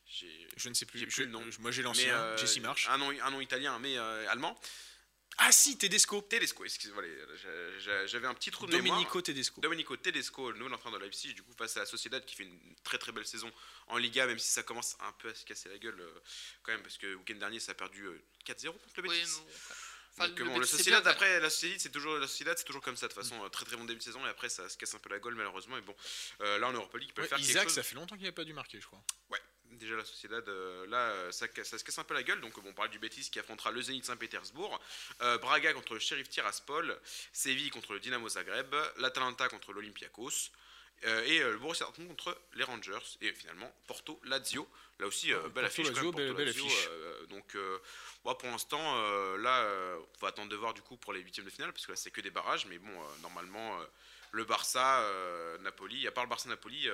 [0.06, 1.44] J'ai Je ne sais plus, J'ai je- plus le nom.
[1.60, 2.88] moi j'ai mais, l'ancien, euh, Jesse March.
[2.90, 4.60] Un nom, un nom italien, mais euh, allemand.
[5.38, 6.22] Ah si, Tedesco.
[6.22, 7.04] Tedesco, excusez-moi,
[8.06, 8.98] j'avais un petit trou de mémoire.
[8.98, 9.62] Domenico Tedesco.
[9.62, 12.44] Domenico Tedesco, le nouvel entraîneur de Leipzig, du coup face à la Sociedad qui fait
[12.44, 13.52] une très très belle saison
[13.88, 16.20] en Liga, même si ça commence un peu à se casser la gueule euh,
[16.62, 19.20] quand même, parce que le week-end dernier ça a perdu euh, 4-0 contre le Oui,
[19.20, 19.32] Betis.
[19.32, 19.48] mais bon,
[20.14, 22.28] enfin, Donc, le bon, Betis, le c'est Sociedad bien, après la Sociedad c'est toujours la
[22.28, 24.24] Sociedad c'est toujours comme ça de toute façon euh, très très bon début de saison
[24.26, 25.96] et après ça se casse un peu la gueule malheureusement et bon
[26.42, 27.74] euh, là en Europa League ils peuvent Ouais, faire quelque Isaac, chose.
[27.74, 29.04] ça fait longtemps qu'il n'a pas dû marquer, je crois.
[29.30, 29.40] Ouais,
[29.78, 32.42] déjà la Sociedad, euh, là, euh, ça, se casse un peu la gueule.
[32.42, 34.80] Donc, bon, on parle du Betis qui affrontera le Zénith Saint-Pétersbourg,
[35.22, 37.00] euh, Braga contre le Sheriff Tiraspol,
[37.32, 40.52] Séville contre le Dynamo Zagreb, l'Atalanta contre l'Olympiakos.
[41.06, 44.66] euh, et euh, le Borussia Dortmund contre les Rangers et finalement Porto Lazio
[45.00, 46.88] là aussi euh, belle affiche Lazio, belle- Lazio, affiche.
[46.92, 47.80] euh, donc euh,
[48.24, 51.20] bon, pour l'instant euh, là euh, on va attendre de voir du coup pour les
[51.22, 53.86] huitièmes de finale parce que là c'est que des barrages mais bon euh, normalement euh,
[54.32, 56.88] le Barça euh, Napoli à part le Barça Napoli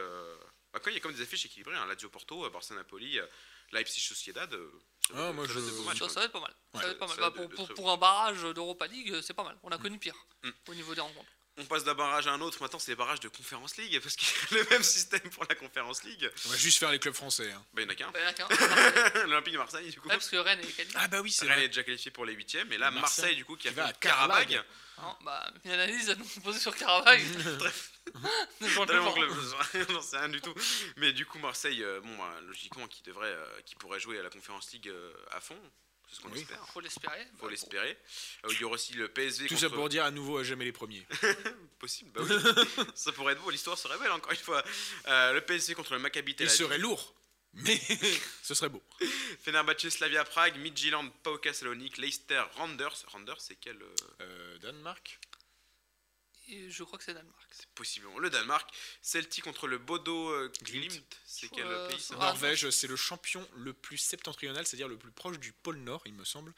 [0.70, 2.74] euh, bah, quand il y a comme des affiches équilibrées hein, Lazio Porto euh, Barça
[2.76, 3.26] Napoli euh,
[3.72, 4.72] Leipzig Sociedad euh,
[5.08, 6.56] ça Ah, va- moi, ça va je- matchs, Ça, ça va être pas mal.
[6.74, 7.16] Ça Ouais, va être pas mal.
[7.16, 9.58] ça Bah, va pour, pour- un barrage d'Europa League, c'est pas mal.
[9.64, 10.50] On a connu pire Mm.
[10.68, 11.30] au niveau des rencontres.
[11.60, 14.16] On passe d'un barrage à un autre maintenant c'est les barrages de Conference League parce
[14.16, 17.00] qu'il y a le même système pour la Conference League On va juste faire les
[17.00, 17.52] clubs français.
[17.52, 17.64] hein.
[17.74, 18.20] bah il n'y en a qu'un Bah.
[18.56, 21.00] Ouais, l'Olympique de Marseille du coup parce que Rennes est qualifié.
[21.02, 21.66] Ah bah oui, c'est Rennes vrai.
[21.66, 23.78] est déjà qualifié pour les huitièmes et là Marseille, Marseille, du coup qui a fait
[23.82, 24.48] va à Karabag.
[24.50, 24.66] Karabag
[25.02, 27.16] Hein, bah, une analyse à nous poser sur pas.
[29.14, 29.32] club,
[29.90, 30.54] j'en sais rien du tout.
[30.98, 34.24] Mais du coup, Marseille, euh, bon, bah, logiquement, qui devrait, euh, qui pourrait jouer à
[34.24, 35.58] la Conférence League euh, à fond.
[36.10, 36.40] C'est ce qu'on Oui.
[36.42, 36.66] espère.
[36.74, 37.28] Faut l'espérer.
[37.38, 37.98] Faut Bah, l'espérer.
[38.46, 39.62] Euh, il y aura aussi le PSV Tout contre...
[39.70, 41.06] ça pour dire à nouveau à jamais les premiers.
[41.80, 42.36] Possible, bah oui.
[42.96, 44.64] ça pourrait être beau, l'histoire serait belle encore une fois.
[45.08, 47.14] Euh, le PSV contre le Maccabi Tel Il serait lourd,
[47.54, 47.80] mais
[48.44, 48.84] ce serait beau.
[49.44, 53.06] Fenerbahce Slavia Prague, Midtjylland PAOK Salonique, Leicester Randers.
[53.08, 55.20] Randers, c'est quel euh, Euh, Danemark
[56.52, 57.38] Et je crois que c'est Danemark.
[57.52, 58.68] C'est possiblement le Danemark.
[59.02, 61.04] Celtic contre le Bodo euh, Glimt.
[61.26, 64.98] C'est quel Euh, pays ça Ah, Norvège, c'est le champion le plus septentrional, c'est-à-dire le
[64.98, 66.52] plus proche du pôle Nord, il me semble,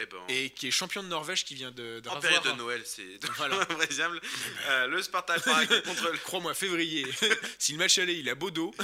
[0.00, 2.52] Eh ben, et qui est champion de Norvège qui vient de, de en période de
[2.52, 3.60] Noël, c'est Voilà.
[3.70, 4.20] invraisable.
[4.66, 7.06] Euh, le Sparta Prague contre le Crois-moi, février,
[7.58, 8.74] si le match allait, il a beau dos,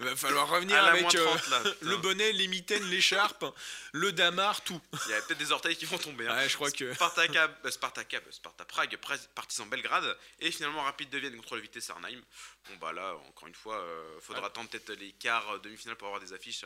[0.00, 1.60] va falloir revenir à la avec moins euh, 30 là.
[1.60, 1.76] putain.
[1.88, 3.44] le bonnet, les mitaines, l'écharpe,
[3.92, 4.80] le damar, tout.
[5.06, 6.26] Il y a peut-être des orteils qui vont tomber.
[6.28, 6.36] hein.
[6.36, 6.92] Ouais, je crois que.
[6.94, 8.96] Spartaka, euh, Spartaka, euh, Sparta Prague,
[9.38, 12.20] Partizan Belgrade et finalement Rapide de Vienne contre le Vitesse Arnhem.
[12.68, 16.08] Bon bah là, encore une fois, euh, faudra attendre peut-être les quarts, euh, demi-finales pour
[16.08, 16.64] avoir des affiches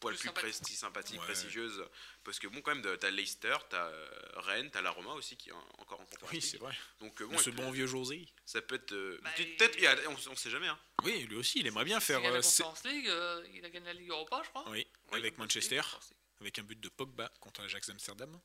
[0.00, 0.62] poil Plus plus, sympathiques.
[0.62, 1.24] presti- sympathiques, Ouais.
[1.26, 1.82] prestigieuses.
[2.22, 5.48] Parce que bon, quand même, t'as Leicester, t'as euh, Rennes, t'as la Roma aussi qui
[5.48, 6.30] est en- encore en conférence.
[6.32, 6.76] Oui, c'est vrai.
[7.00, 8.28] Donc euh, bon, ce bon vieux José.
[8.44, 10.68] ça peut être Bah, peut-être- il- il a- on, on sait jamais.
[10.68, 10.78] Hein.
[11.04, 12.20] Oui, lui aussi, il aimerait bien Il faire.
[12.20, 14.64] la euh, c'est- Conference League, euh, il a gagné la Ligue Europa, je crois.
[14.68, 15.80] Oui, Oui, avec Manchester,
[16.42, 18.38] avec un but de Pogba contre l'Ajax d'Amsterdam.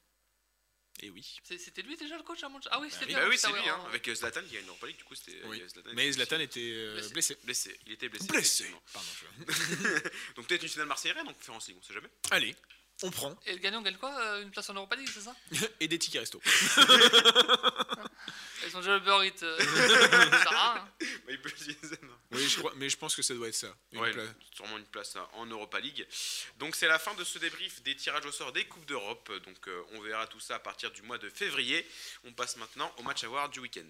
[1.01, 1.39] Et oui.
[1.43, 2.69] C'est- C'était lui déjà le coach à Manchester?
[2.73, 3.11] Ah oui, c'était oui.
[3.11, 3.19] bien.
[3.19, 4.97] Bah oui, ça, c'est lui, hein, en- avec euh, Zlatan qui a une Europa League,
[4.97, 5.39] du coup c'était.
[5.45, 5.57] Oui.
[5.59, 7.13] il y Zlatan Mais Zlatan était euh, Blessé.
[7.13, 7.37] blessé.
[7.43, 8.27] Blessé, il était blessé.
[8.27, 8.73] Blessé.
[8.93, 9.07] Pardon.
[9.19, 12.09] je- Donc peut-être une finale Marseille en conférence League, on sait jamais.
[12.31, 12.55] Allez,
[13.03, 13.37] on prend.
[13.45, 15.35] Et le gagnant gagne quoi euh, Une place en Europa League, c'est ça?
[15.81, 16.41] Et des tickets resto.
[18.67, 19.57] Ils ont déjà le Burger Eats, ça
[20.43, 20.89] sert à rien, hein.
[20.99, 22.14] Bah, il peut utiliser, non.
[22.36, 23.75] Oui, je crois, mais je pense que ça doit être ça.
[23.91, 24.29] Une Ouais, place.
[24.55, 26.05] sûrement une place hein, en Europa League.
[26.59, 29.31] Donc c'est la fin de ce débrief des tirages au sort des Coupes d'Europe.
[29.45, 31.86] Donc euh, on verra tout ça à partir du mois de février.
[32.23, 33.81] On passe maintenant au match à voir du week-end.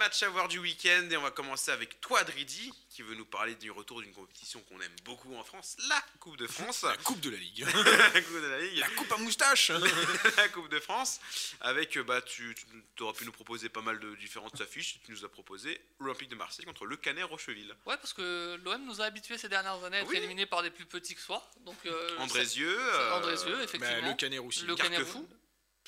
[0.00, 3.14] Les matchs à voir du week-end et on va commencer avec toi Dridi qui veut
[3.16, 6.84] nous parler du retour d'une compétition qu'on aime beaucoup en France, la Coupe de France.
[6.84, 7.66] La Coupe de la Ligue.
[8.14, 8.78] la Coupe de la Ligue.
[8.78, 9.70] la Coupe à moustache.
[10.38, 11.20] la Coupe de France.
[11.60, 12.54] Avec, euh, bah, tu,
[12.96, 15.00] tu aurais pu nous proposer pas mal de différentes affiches.
[15.04, 17.74] Tu nous as proposé Olympique de Marseille contre le Canet Rocheville.
[17.84, 20.16] Ouais, parce que l'OM nous a habitués ces dernières années à être Oui.
[20.16, 21.46] éliminés par des plus petits que soi.
[21.66, 22.74] Donc, euh, Andrézieux.
[22.74, 24.08] ça- euh, Andrézieux, Bah, effectivement.
[24.08, 24.62] le Canet aussi.
[24.64, 25.28] Le Canet Carquefou.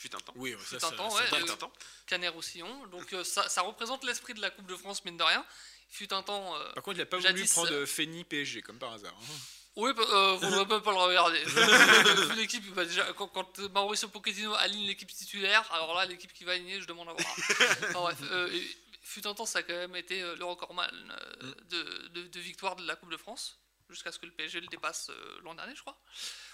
[0.03, 0.33] Fut un temps.
[0.37, 1.73] Oui, ça, Fut ça, un temps, ça ouais, euh, Fut un temps.
[2.07, 2.87] Canet Roussillon.
[2.89, 5.45] Donc euh, ça, ça représente l'esprit de la Coupe de France, mine de rien.
[5.91, 6.57] Il fut un temps.
[6.57, 9.15] euh, Par contre, il a pas voulu Jadis, prendre euh, Feni PSG, comme par hasard.
[9.17, 9.35] hein.
[9.77, 11.43] Oui, bah, euh, vous ne même pas le regarder.
[12.37, 16.53] L'équipe, bah, déjà, quand, quand Mauricio Pochettino aligne l'équipe titulaire, alors là, l'équipe qui va
[16.53, 17.37] aligner, je demande à voir.
[17.39, 18.61] Enfin, bref, euh,
[19.03, 21.55] fut un temps, ça a quand même été le recordman euh, Mm.
[21.71, 24.67] de, de, de victoire de la Coupe de France, jusqu'à ce que le PSG le
[24.67, 25.99] dépasse euh, l'an dernier, je crois.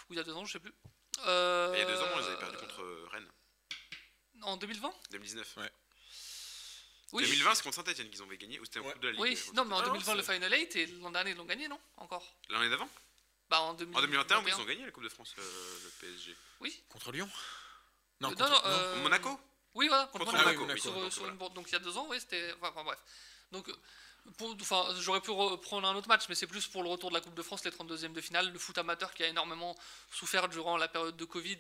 [0.09, 0.73] Ou il y a deux ans, je sais plus.
[1.27, 3.29] Euh, Il y a deux ans, ils avaient perdu contre euh, Rennes.
[4.43, 5.57] En 2020 2019.
[5.57, 5.71] Ouais.
[7.13, 7.23] Oui.
[7.25, 8.61] 2020, c'est contre Saint-Etienne qu'ils ont gagné.
[8.61, 8.93] Ou c'était en Ouais.
[8.93, 10.87] Coupe de la Ligue Oui, euh, non, mais en Ah 2020, le Final 8, et
[10.87, 11.81] l'an dernier, ils l'ont gagné, non?
[11.97, 12.89] Encore L'année d'avant?
[13.49, 15.91] Bah, en, 2000 En 2021, oui, ils ont gagné la Coupe de France, euh, le
[16.01, 16.37] PSG.
[16.61, 17.29] Oui, Contre Lyon?
[17.33, 17.39] Euh,
[18.21, 19.41] Non, non, contre- non, euh, Monaco?
[19.75, 20.61] Oui, voilà, contre, Contre Monaco.
[20.61, 21.35] Monaco, oui, sur, donc sur voilà.
[21.41, 21.55] une.
[21.55, 22.53] Donc il y a deux ans, oui, c'était.
[22.55, 22.99] Enfin, enfin, bref.
[23.53, 23.77] Donc, euh,
[24.41, 27.21] enfin, j'aurais pu reprendre un autre match, mais c'est plus pour le retour de la
[27.21, 29.77] Coupe de France, les 32e de finale, le foot amateur qui a énormément
[30.13, 31.59] souffert durant la période de Covid,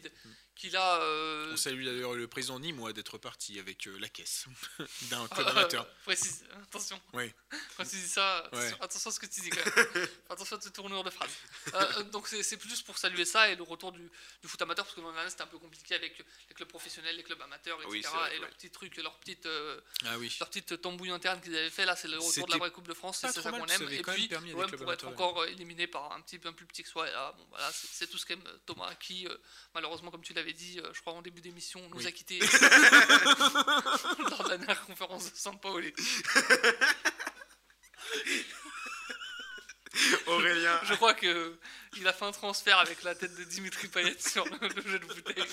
[0.55, 1.01] qui là.
[1.03, 4.47] euh, On salue d'ailleurs le président Nîmois d'être parti avec euh, la caisse
[5.11, 5.87] d'un euh, club amateur.
[6.05, 7.01] précise, attention.
[7.13, 7.33] Oui.
[7.77, 8.75] Quand tu dis ça, attention, Ouais.
[8.81, 10.09] attention à ce que tu dis quand même.
[10.31, 11.31] Attention à tes tournures de phrases.
[11.75, 14.01] Euh, euh, donc c'est plus pour saluer ça et le retour du,
[14.43, 17.17] du foot amateur, parce que l'an dernier c'était un peu compliqué avec les clubs professionnels,
[17.17, 17.91] les clubs amateurs, etc.
[17.93, 18.41] Oui, vrai, et ouais.
[18.41, 19.47] leurs petits trucs, leurs petites.
[19.47, 20.35] euh, Ah oui.
[20.41, 22.89] leur petite tambouille interne qu'ils avaient fait là c'est le retour de la Vraie coupe
[22.89, 23.83] de France c'est ça qu'on aime.
[23.91, 26.53] Et puis permis à des ouais, clubs pour être encore éliminé par un petit peu
[26.53, 28.95] plus petit que soi et là bon voilà c'est c'est tout ce qu'aime euh, Thomas
[28.97, 29.37] qui euh,
[29.75, 32.07] malheureusement comme tu l'avais dit euh, je crois en début d'émission nous Oui.
[32.07, 32.49] a quitté lors
[34.45, 35.93] de la dernière conférence de San Paoli.
[40.27, 41.59] Aurélien, je crois que
[41.97, 44.99] il a fait un transfert avec la tête de Dimitri Payet sur le, le jeu
[44.99, 45.43] de bouteille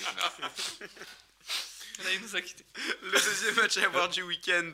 [2.04, 2.64] là il nous a quitté
[3.02, 4.72] le deuxième match à voir du week-end,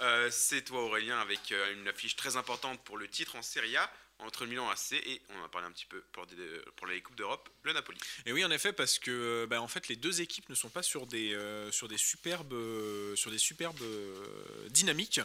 [0.00, 3.76] euh, c'est toi Aurélien avec euh, une affiche très importante pour le titre en Serie
[3.76, 3.90] A
[4.22, 6.36] entre le Milan AC et on en a parlé un petit peu pour, des-
[6.76, 7.98] pour les Coupes d'Europe, le Napoli.
[8.26, 10.68] Et oui, en effet, parce que euh, bah, en fait, les deux équipes ne sont
[10.68, 15.22] pas sur des, euh, sur des superbes, euh, sur des superbes euh, dynamiques.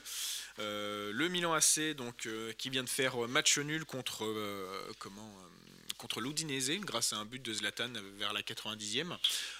[0.59, 5.27] Euh, le Milan AC, donc, euh, qui vient de faire match nul contre, euh, comment,
[5.43, 5.64] euh,
[5.97, 9.17] contre l'Udinese, grâce à un but de Zlatan vers la 90e,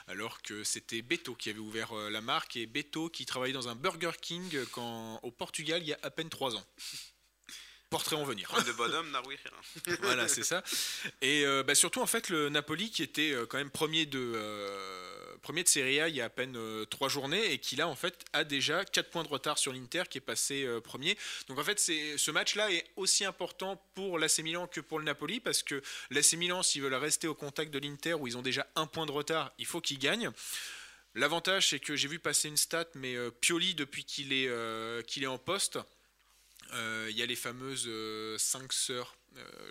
[0.07, 3.67] alors que c'était Beto qui avait ouvert euh, la marque, et Beto qui travaillait dans
[3.67, 6.65] un Burger King quand, au Portugal il y a à peine 3 ans.
[7.89, 8.51] Portrait en venir.
[8.65, 9.97] De Naroui Rira.
[10.01, 10.63] voilà, c'est ça.
[11.21, 14.33] Et euh, bah, surtout, en fait, le Napoli qui était euh, quand même premier de,
[14.35, 17.75] euh, premier de Serie A il y a à peine euh, trois journées et qui
[17.75, 20.81] là, en fait, a déjà 4 points de retard sur l'Inter qui est passé euh,
[20.81, 21.15] premier.
[21.47, 25.39] Donc, en fait, ce match-là est aussi important pour l'AC Milan que pour le Napoli
[25.39, 28.65] parce que l'AC Milan, s'ils veulent rester au contact de l'Inter où ils ont déjà
[28.75, 30.31] un point de retard, il faut qu'ils gagnent.
[31.13, 34.49] L'avantage, c'est que j'ai vu passer une stat, mais euh, Pioli, depuis qu'il est,
[35.05, 35.77] qu'il est en poste,
[36.73, 37.87] il y a les fameuses
[38.39, 39.15] 5 sœurs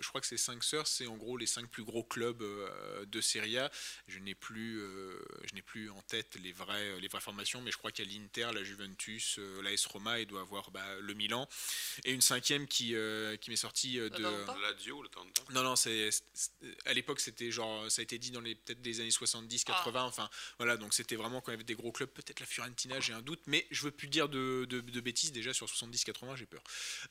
[0.01, 3.05] je crois que ces cinq sœurs, c'est en gros les cinq plus gros clubs euh,
[3.05, 3.71] de Serie A.
[4.07, 7.71] Je n'ai plus, euh, je n'ai plus en tête les vraies, les vraies formations, mais
[7.71, 10.85] je crois qu'il y a l'Inter, la Juventus, euh, l'AS Roma, il doit avoir bah,
[10.99, 11.47] le Milan,
[12.03, 14.23] et une cinquième qui, euh, qui m'est sortie euh, de.
[14.61, 15.41] Lazio, le Atalanta.
[15.51, 16.09] Non, non, c'est,
[16.85, 20.03] à l'époque, c'était genre, ça a été dit dans les, peut-être des années 70, 80,
[20.03, 22.99] enfin, voilà, donc c'était vraiment quand il y avait des gros clubs, peut-être la Fiorentina,
[22.99, 26.03] j'ai un doute, mais je veux plus dire de, de- de bêtises, déjà sur 70,
[26.03, 26.63] 80, j'ai peur.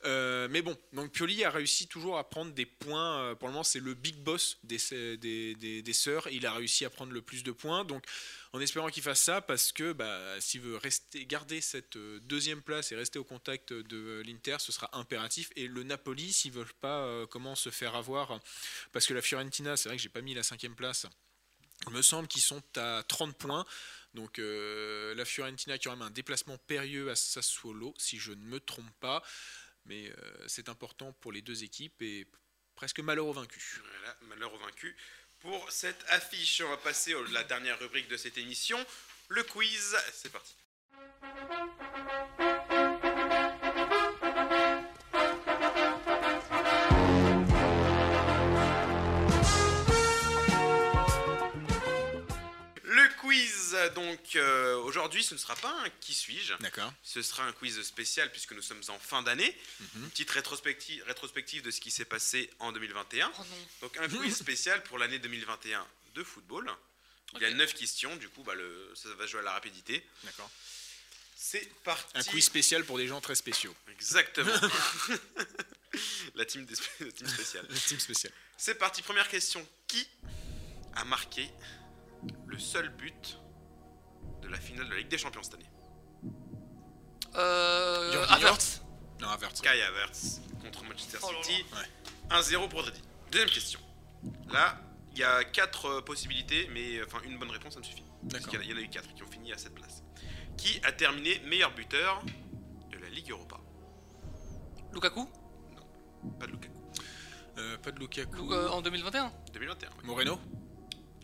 [0.05, 3.53] Euh, mais bon, donc Pioli a réussi toujours à prendre des points, euh, pour le
[3.53, 4.77] moment, c'est le big boss des,
[5.17, 8.05] des, des, des sœurs, il a réussi à prendre le plus de points, donc
[8.53, 12.61] en espérant qu'il fasse ça, parce que bah, s'il veut rester, garder cette euh, deuxième
[12.61, 15.51] place et rester au contact de l'Inter, ce sera impératif.
[15.55, 18.39] Et le Napoli, s'ils veulent pas euh, comment se faire avoir,
[18.91, 21.05] parce que la Fiorentina, c'est vrai que j'ai pas mis la cinquième place.
[21.87, 23.65] Il me semble qu'ils sont à 30 points.
[24.13, 28.59] Donc euh, la Fiorentina qui aura un déplacement périlleux à Sassuolo, si je ne me
[28.59, 29.21] trompe pas.
[29.85, 32.27] Mais euh, c'est important pour les deux équipes et
[32.75, 33.81] presque malheur au vaincu.
[33.81, 34.95] Voilà, malheur au vaincu.
[35.39, 38.83] Pour cette affiche, on va passer à la dernière rubrique de cette émission,
[39.29, 39.95] le quiz.
[40.13, 40.55] C'est parti.
[53.75, 56.91] Quiz, donc euh, aujourd'hui, ce ne sera pas un qui suis-je, D'accord.
[57.03, 59.55] ce sera un quiz spécial puisque nous sommes en fin d'année.
[59.95, 63.31] Une petite rétrospective, rétrospective de ce qui s'est passé en 2021.
[63.37, 63.67] Oh non.
[63.81, 66.71] Donc un quiz spécial pour l'année 2021 de football.
[67.35, 67.55] Il y a Ok.
[67.55, 70.05] 9 questions, du coup bah, le, ça va jouer à la rapidité.
[70.23, 70.49] D'accord.
[71.35, 72.05] C'est parti.
[72.17, 73.75] Un quiz spécial pour des gens très spéciaux.
[73.91, 74.51] Exactement.
[76.35, 77.67] la, team des spé- la team spéciale.
[77.67, 77.99] Team.
[78.57, 79.65] C'est parti, première question.
[79.87, 80.07] Qui
[80.95, 81.49] a marqué
[82.47, 83.37] le seul but
[84.45, 85.69] de la finale de la Ligue des Champions cette année
[87.35, 88.25] Euh.
[88.29, 88.81] Havertz.
[89.21, 89.61] Non, Havertz.
[89.61, 91.65] Kai Havertz contre Manchester Oh là City.
[92.29, 92.37] là.
[92.41, 93.01] 1-0 pour Dredi.
[93.31, 93.79] Deuxième question.
[94.51, 94.77] Là,
[95.13, 98.03] il y a 4 possibilités, mais enfin une bonne réponse, ça me suffit.
[98.29, 98.49] Parce D'accord.
[98.49, 99.73] qu'il y en a- Il y en a eu 4 qui ont fini à cette
[99.75, 100.03] place.
[100.57, 102.23] Qui a terminé meilleur buteur
[102.91, 103.57] de la Ligue Europa?
[104.93, 105.27] Lukaku?
[106.39, 106.73] Pas de Lukaku.
[107.57, 108.35] Euh, pas de Lukaku.
[108.35, 109.31] Luk- euh, en 2021.
[109.53, 109.89] 2021.
[109.89, 109.95] ouais.
[110.03, 110.39] Moreno?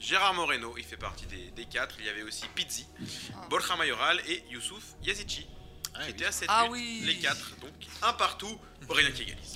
[0.02, 1.95] Gérard Moreno, il fait partie des, des 4.
[1.99, 2.88] Il y avait aussi Pizzi,
[3.36, 3.45] Ah.
[3.49, 5.47] Borja Mayoral et Youssouf Yazici.
[5.93, 7.04] Ah, qui étaient à 7 Ah oui.
[7.06, 7.58] Les 4.
[7.62, 7.72] Donc
[8.02, 8.60] un partout.
[8.89, 9.56] Aurélien qui égalise.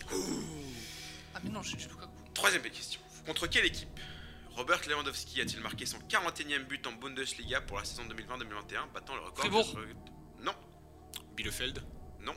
[1.34, 2.12] Ah, mais non, j'ai dit Lukaku.
[2.34, 3.02] Troisième question.
[3.26, 3.90] Contre quelle équipe
[4.52, 9.22] Robert Lewandowski a-t-il marqué son 41e but en Bundesliga pour la saison 2020-2021, battant le
[9.22, 9.76] record Fribourg.
[9.76, 10.54] de- Non,
[11.36, 11.84] Bielefeld
[12.22, 12.34] non.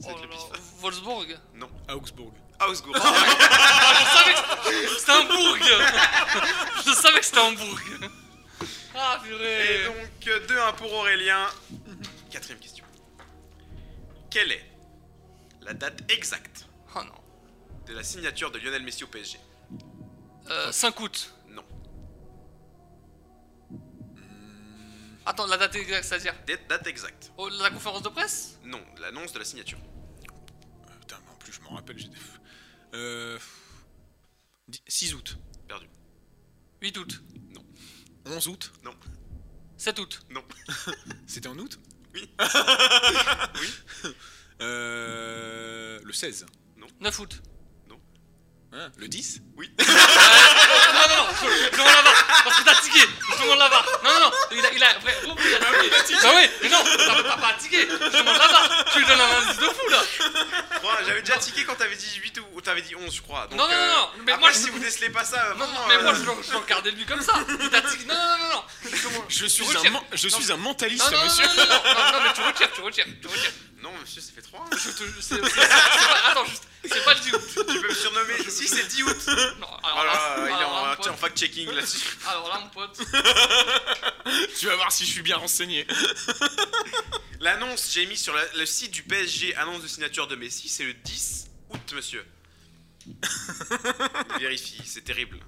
[0.00, 0.36] C'est Oh là là.
[0.80, 1.38] Wolfsburg.
[1.54, 1.70] Non.
[1.88, 2.34] Augsbourg.
[2.68, 2.94] Augsbourg.
[2.96, 3.00] Je
[4.18, 5.58] savais que c'était Hambourg.
[6.86, 7.78] Je savais que c'était Hambourg.
[8.94, 9.84] Ah, Et purée.
[9.86, 11.46] donc 2-1 pour Aurélien.
[12.30, 12.84] Quatrième question.
[14.30, 14.64] Quelle est
[15.62, 17.12] la date exacte Oh non.
[17.86, 19.38] de la signature de Lionel Messi au PSG
[20.50, 21.34] Euh, 5 août.
[21.48, 21.64] Non.
[25.24, 26.34] Attends, la date exacte, c'est-à-dire?
[26.46, 27.30] Date, date exacte.
[27.36, 28.58] oh, la conférence de presse?
[28.64, 29.78] Non, l'annonce de la signature.
[29.78, 31.98] Euh, Putain, mais en plus, je m'en rappelle.
[31.98, 32.16] j'étais-
[32.94, 33.38] Euh,
[34.86, 35.38] 6 août.
[35.68, 35.86] Perdu.
[36.80, 37.22] 8 août.
[38.26, 38.72] 11 août.
[39.82, 40.20] 7 août.
[40.30, 40.44] Non.
[41.26, 41.80] C'était en août?
[42.14, 42.30] Oui.
[43.60, 44.10] oui.
[44.60, 46.46] Euh, le 16.
[47.00, 47.42] 9 août.
[48.74, 52.26] Hein, le 10 Non, non, non, je, demande la barre.
[52.42, 53.00] Parce que t'as tiqué.
[53.36, 53.86] Je demande la barre.
[54.02, 54.32] Non, non, non.
[54.50, 54.72] Il a.
[54.72, 56.18] Il a, après, oh, il a tiqué.
[56.24, 57.86] Ah oui, mais non, t'as pas tiqué.
[57.86, 58.84] Je demande la barre.
[58.92, 60.02] Tu lui donnes un indice de fou là.
[61.06, 63.46] J'avais déjà tiqué quand t'avais dit 8 ou, t'avais dit 11, je crois.
[63.48, 65.86] Donc, Non, non, non, non, mais après, moi, si vous décelez pas ça, Non, vraiment,
[65.88, 67.34] mais euh, moi je regardais lui comme ça.
[67.60, 68.04] Il t'a tiqué.
[68.06, 68.64] Non, non, non, non.
[69.28, 71.44] Je suis, un, je Non, suis un mentaliste, Non, non, non, monsieur.
[71.44, 73.52] non, non, non, non, mais tu retires, tu retires, tu retires.
[73.82, 74.64] Non, monsieur, ça fait 3.
[74.72, 77.42] Je te, c'est, c'est, c'est, c'est pas, attends, juste, c'est pas le 10 août.
[77.56, 78.38] tu peux me surnommer.
[78.48, 79.16] si, c'est le 10 août.
[79.58, 81.12] Non, Oh alors là là, là, il est alors là, en, mon tu sais, en
[81.14, 82.16] pote, fact-checking là-dessus.
[82.28, 82.96] alors là, mon pote.
[84.58, 85.86] tu vas voir si je suis bien renseigné.
[87.40, 90.84] L'annonce, j'ai mis sur la- le site du PSG, annonce de signature de Messi, c'est
[90.84, 92.24] le 10 août, monsieur.
[94.38, 95.40] Vérifie, c'est terrible.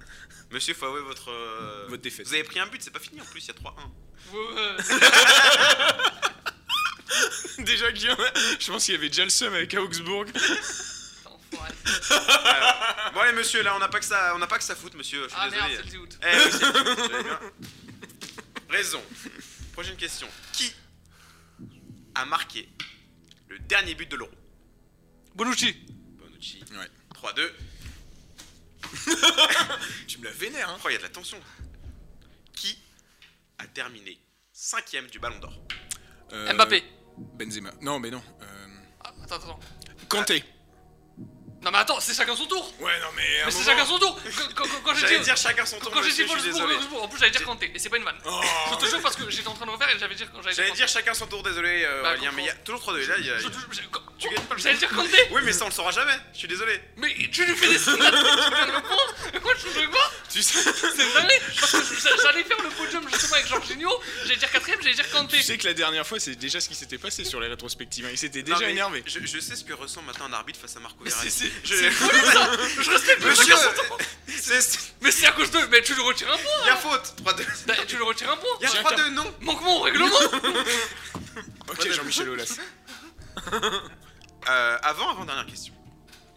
[0.51, 1.31] Monsieur, faut avouer votre.
[1.31, 2.27] euh, Votre défaite.
[2.27, 3.73] Vous avez pris un but, c'est pas fini en plus, il y a 3-1.
[4.33, 4.83] Ouais, ouais.
[7.59, 8.17] Déjà, Guillaume,
[8.59, 10.25] je pense qu'il y avait déjà le seum avec Augsbourg.
[11.53, 14.75] Alors, bon, allez, monsieur, là, on n'a pas que ça, on n'a pas que ça
[14.75, 15.23] foot, monsieur.
[15.23, 15.77] Je suis Ah merde, désolé.
[15.77, 16.19] c'est le 10 août.
[16.21, 16.59] Eh oui, c'est-
[17.09, 17.39] j'avais bien.
[18.69, 19.03] Raison.
[19.73, 20.27] Prochaine question.
[20.53, 20.73] Qui
[22.15, 22.67] a marqué
[23.47, 24.31] le dernier but de l'Euro?
[25.35, 25.73] Bonucci.
[26.19, 26.63] Bonucci.
[26.71, 26.89] Ouais.
[27.13, 27.51] 3-2.
[30.07, 30.77] Tu me la vénères, hein.
[30.83, 31.39] Oh, il y a de la tension.
[32.53, 32.77] Qui
[33.59, 34.17] a terminé
[34.53, 35.53] cinquième du Ballon d'Or?
[36.53, 36.83] Mbappé.
[37.17, 37.71] Benzema.
[37.81, 38.21] Non, mais non.
[38.41, 38.45] Euh,
[39.03, 39.59] Ah, attends, attends.
[40.09, 40.43] Kanté.
[41.65, 43.39] Non mais attends, c'est chacun son tour Ouais, non, mais.
[43.39, 45.23] à un Mais c'est moment- chacun son tour Quand, quand- quand- quand j'ai J'allais dit...
[45.25, 46.75] dire chacun son tour, Quand j'ai dit monsieur, je suis Wolfsburg, désolé.
[46.75, 48.17] Wolfsburg, en plus j'allais dire Kanté, et c'est pas une vanne.
[48.23, 48.41] Oh.
[48.71, 50.67] Je te jure parce que j'étais en train de refaire et j'avais dire j'allais J'allais
[50.69, 52.93] dire dire chacun son tour, désolé euh, Bah, Aurélien, mais il y a toujours trop
[52.93, 52.99] de...
[52.99, 53.39] Là, il y a...
[53.39, 53.47] Je
[53.91, 56.15] quand- Tu gagnes pas le J'allais dire Kanté Oui, mais ça on le saura jamais,
[56.33, 56.79] je suis désolé.
[56.97, 58.17] Mais tu lui fais des signes là, tu
[58.55, 61.77] viens de le prendre moi je fais quoi Tu sais, C'est une dinguerie Parce que
[61.83, 63.89] je- j'allais faire le podium justement avec Jorginho,
[64.23, 66.67] j'allais dire quatrième, j'allais dire Kanté tu sais que la dernière fois, c'est déjà ce
[66.69, 68.05] qui s'était passé sur les rétrospectives.
[68.05, 68.09] hein.
[68.11, 69.03] Il s'était Non, déjà mais énervé.
[69.05, 71.29] Je, je sais ce que ressent maintenant un arbitre face à Marco Mais Verratti.
[71.31, 72.51] c'est Je- c'est fou ça.
[72.81, 73.55] Je respecte le Monsieur,
[75.01, 75.59] Mais c'est à cause de...
[75.71, 77.65] Mais tu lui retires un point il y a faute 3-2.
[77.67, 78.49] Bah, Tu lui retires un point.
[78.61, 79.33] Il y a Tiens, 3-2, non.
[79.41, 80.15] Manquement au règlement.
[81.67, 82.59] Ok, Jean-Michel Aulas.
[84.47, 85.73] Euh, avant, avant dernière question.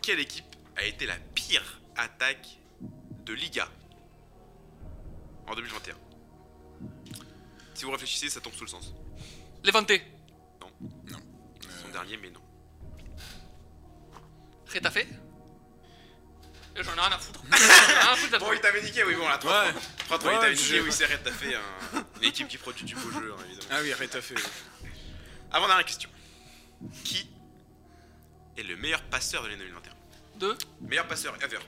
[0.00, 0.46] Quelle équipe
[0.76, 1.62] a été la pire
[1.94, 2.48] attaque
[3.26, 3.68] de Liga
[5.46, 5.94] en 2021
[7.74, 8.94] Si vous réfléchissez, ça tombe sous le sens.
[9.62, 9.92] Levante.
[11.82, 12.40] Son dernier, mais non.
[14.72, 15.06] Retafe Et
[16.82, 17.40] J'en ai rien à foutre.
[17.50, 19.72] Rien à foutre Bon, il t'avait niqué, oui, bon, là, 3 Ouais.
[20.06, 22.46] 3 3 il Ouais, t'avait je- niqué, oui, c'est Red, t'as fait un- une équipe
[22.48, 23.68] qui produit du beau jeu, hein, évidemment.
[23.72, 24.34] Ah oui, t'as fait.
[25.50, 26.10] Avant dernière question.
[27.04, 27.28] Qui
[28.56, 29.92] est le meilleur passeur de l'année 2021
[30.36, 31.58] Deux Meilleur passeur ever.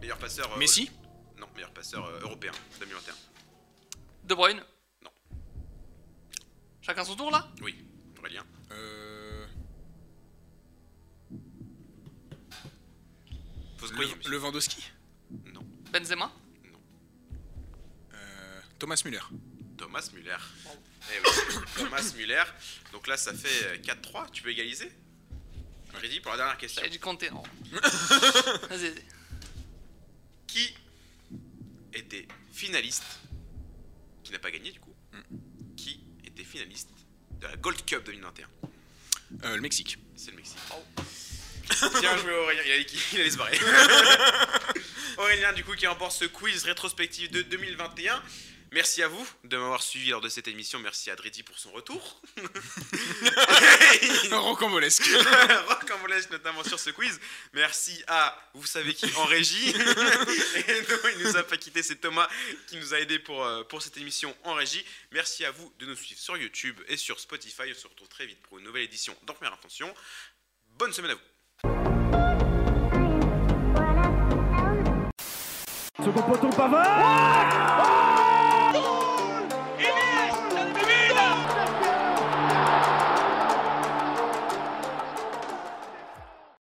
[0.00, 0.50] Meilleur passeur.
[0.52, 0.90] euh, Messi?
[1.38, 3.14] Non, meilleur passeur euh, européen 2021.
[4.24, 4.62] De Bruyne?
[5.02, 5.10] Non.
[6.80, 7.48] Chacun son tour là?
[7.60, 7.84] Oui,
[8.18, 8.44] Aurélien.
[8.70, 9.31] Euh.
[13.90, 14.30] Le-.
[14.30, 14.82] Lewandowski
[15.52, 15.66] Non.
[15.92, 16.32] Benzema
[18.14, 19.20] Euh, Thomas Müller.
[19.76, 20.36] Thomas Müller.
[21.10, 22.44] Eh oui, Thomas Müller.
[22.92, 24.30] Donc là, ça fait euh, 4-3.
[24.30, 24.90] Tu peux égaliser?
[25.92, 26.80] Freddy, pour la dernière question.
[26.80, 27.42] J'avais dit Kanté, non.
[27.72, 29.04] Vas-y, vas-y.
[30.46, 30.74] Qui
[31.94, 33.04] était finaliste
[34.22, 34.94] Qui n'a pas gagné du coup
[35.76, 36.88] Qui était finaliste
[37.40, 38.48] de la Gold Cup 2021
[39.44, 39.98] Euh, le Mexique.
[40.16, 40.58] C'est le Mexique.
[42.00, 43.58] Bien joué Aurélien, il allait, il allait se barrer.
[45.18, 48.22] Aurélien du coup qui remporte ce quiz rétrospectif de 2021.
[48.72, 50.78] Merci à vous de m'avoir suivi lors de cette émission.
[50.78, 52.22] Merci à Dridi pour son retour.
[54.32, 55.10] Rocambolesque.
[55.68, 57.20] Rocambolesque notamment sur ce quiz.
[57.52, 59.68] Merci à vous savez qui en régie.
[59.68, 62.30] Et non, il nous a pas quitté, c'est Thomas
[62.66, 64.82] qui nous a aidé pour, euh, pour cette émission en régie.
[65.10, 67.64] Merci à vous de nous suivre sur YouTube et sur Spotify.
[67.70, 69.94] On se retrouve très vite pour une nouvelle édition d'En Première Intention.
[70.78, 71.31] Bonne semaine à vous.
[76.04, 78.01] Second poteau Pavard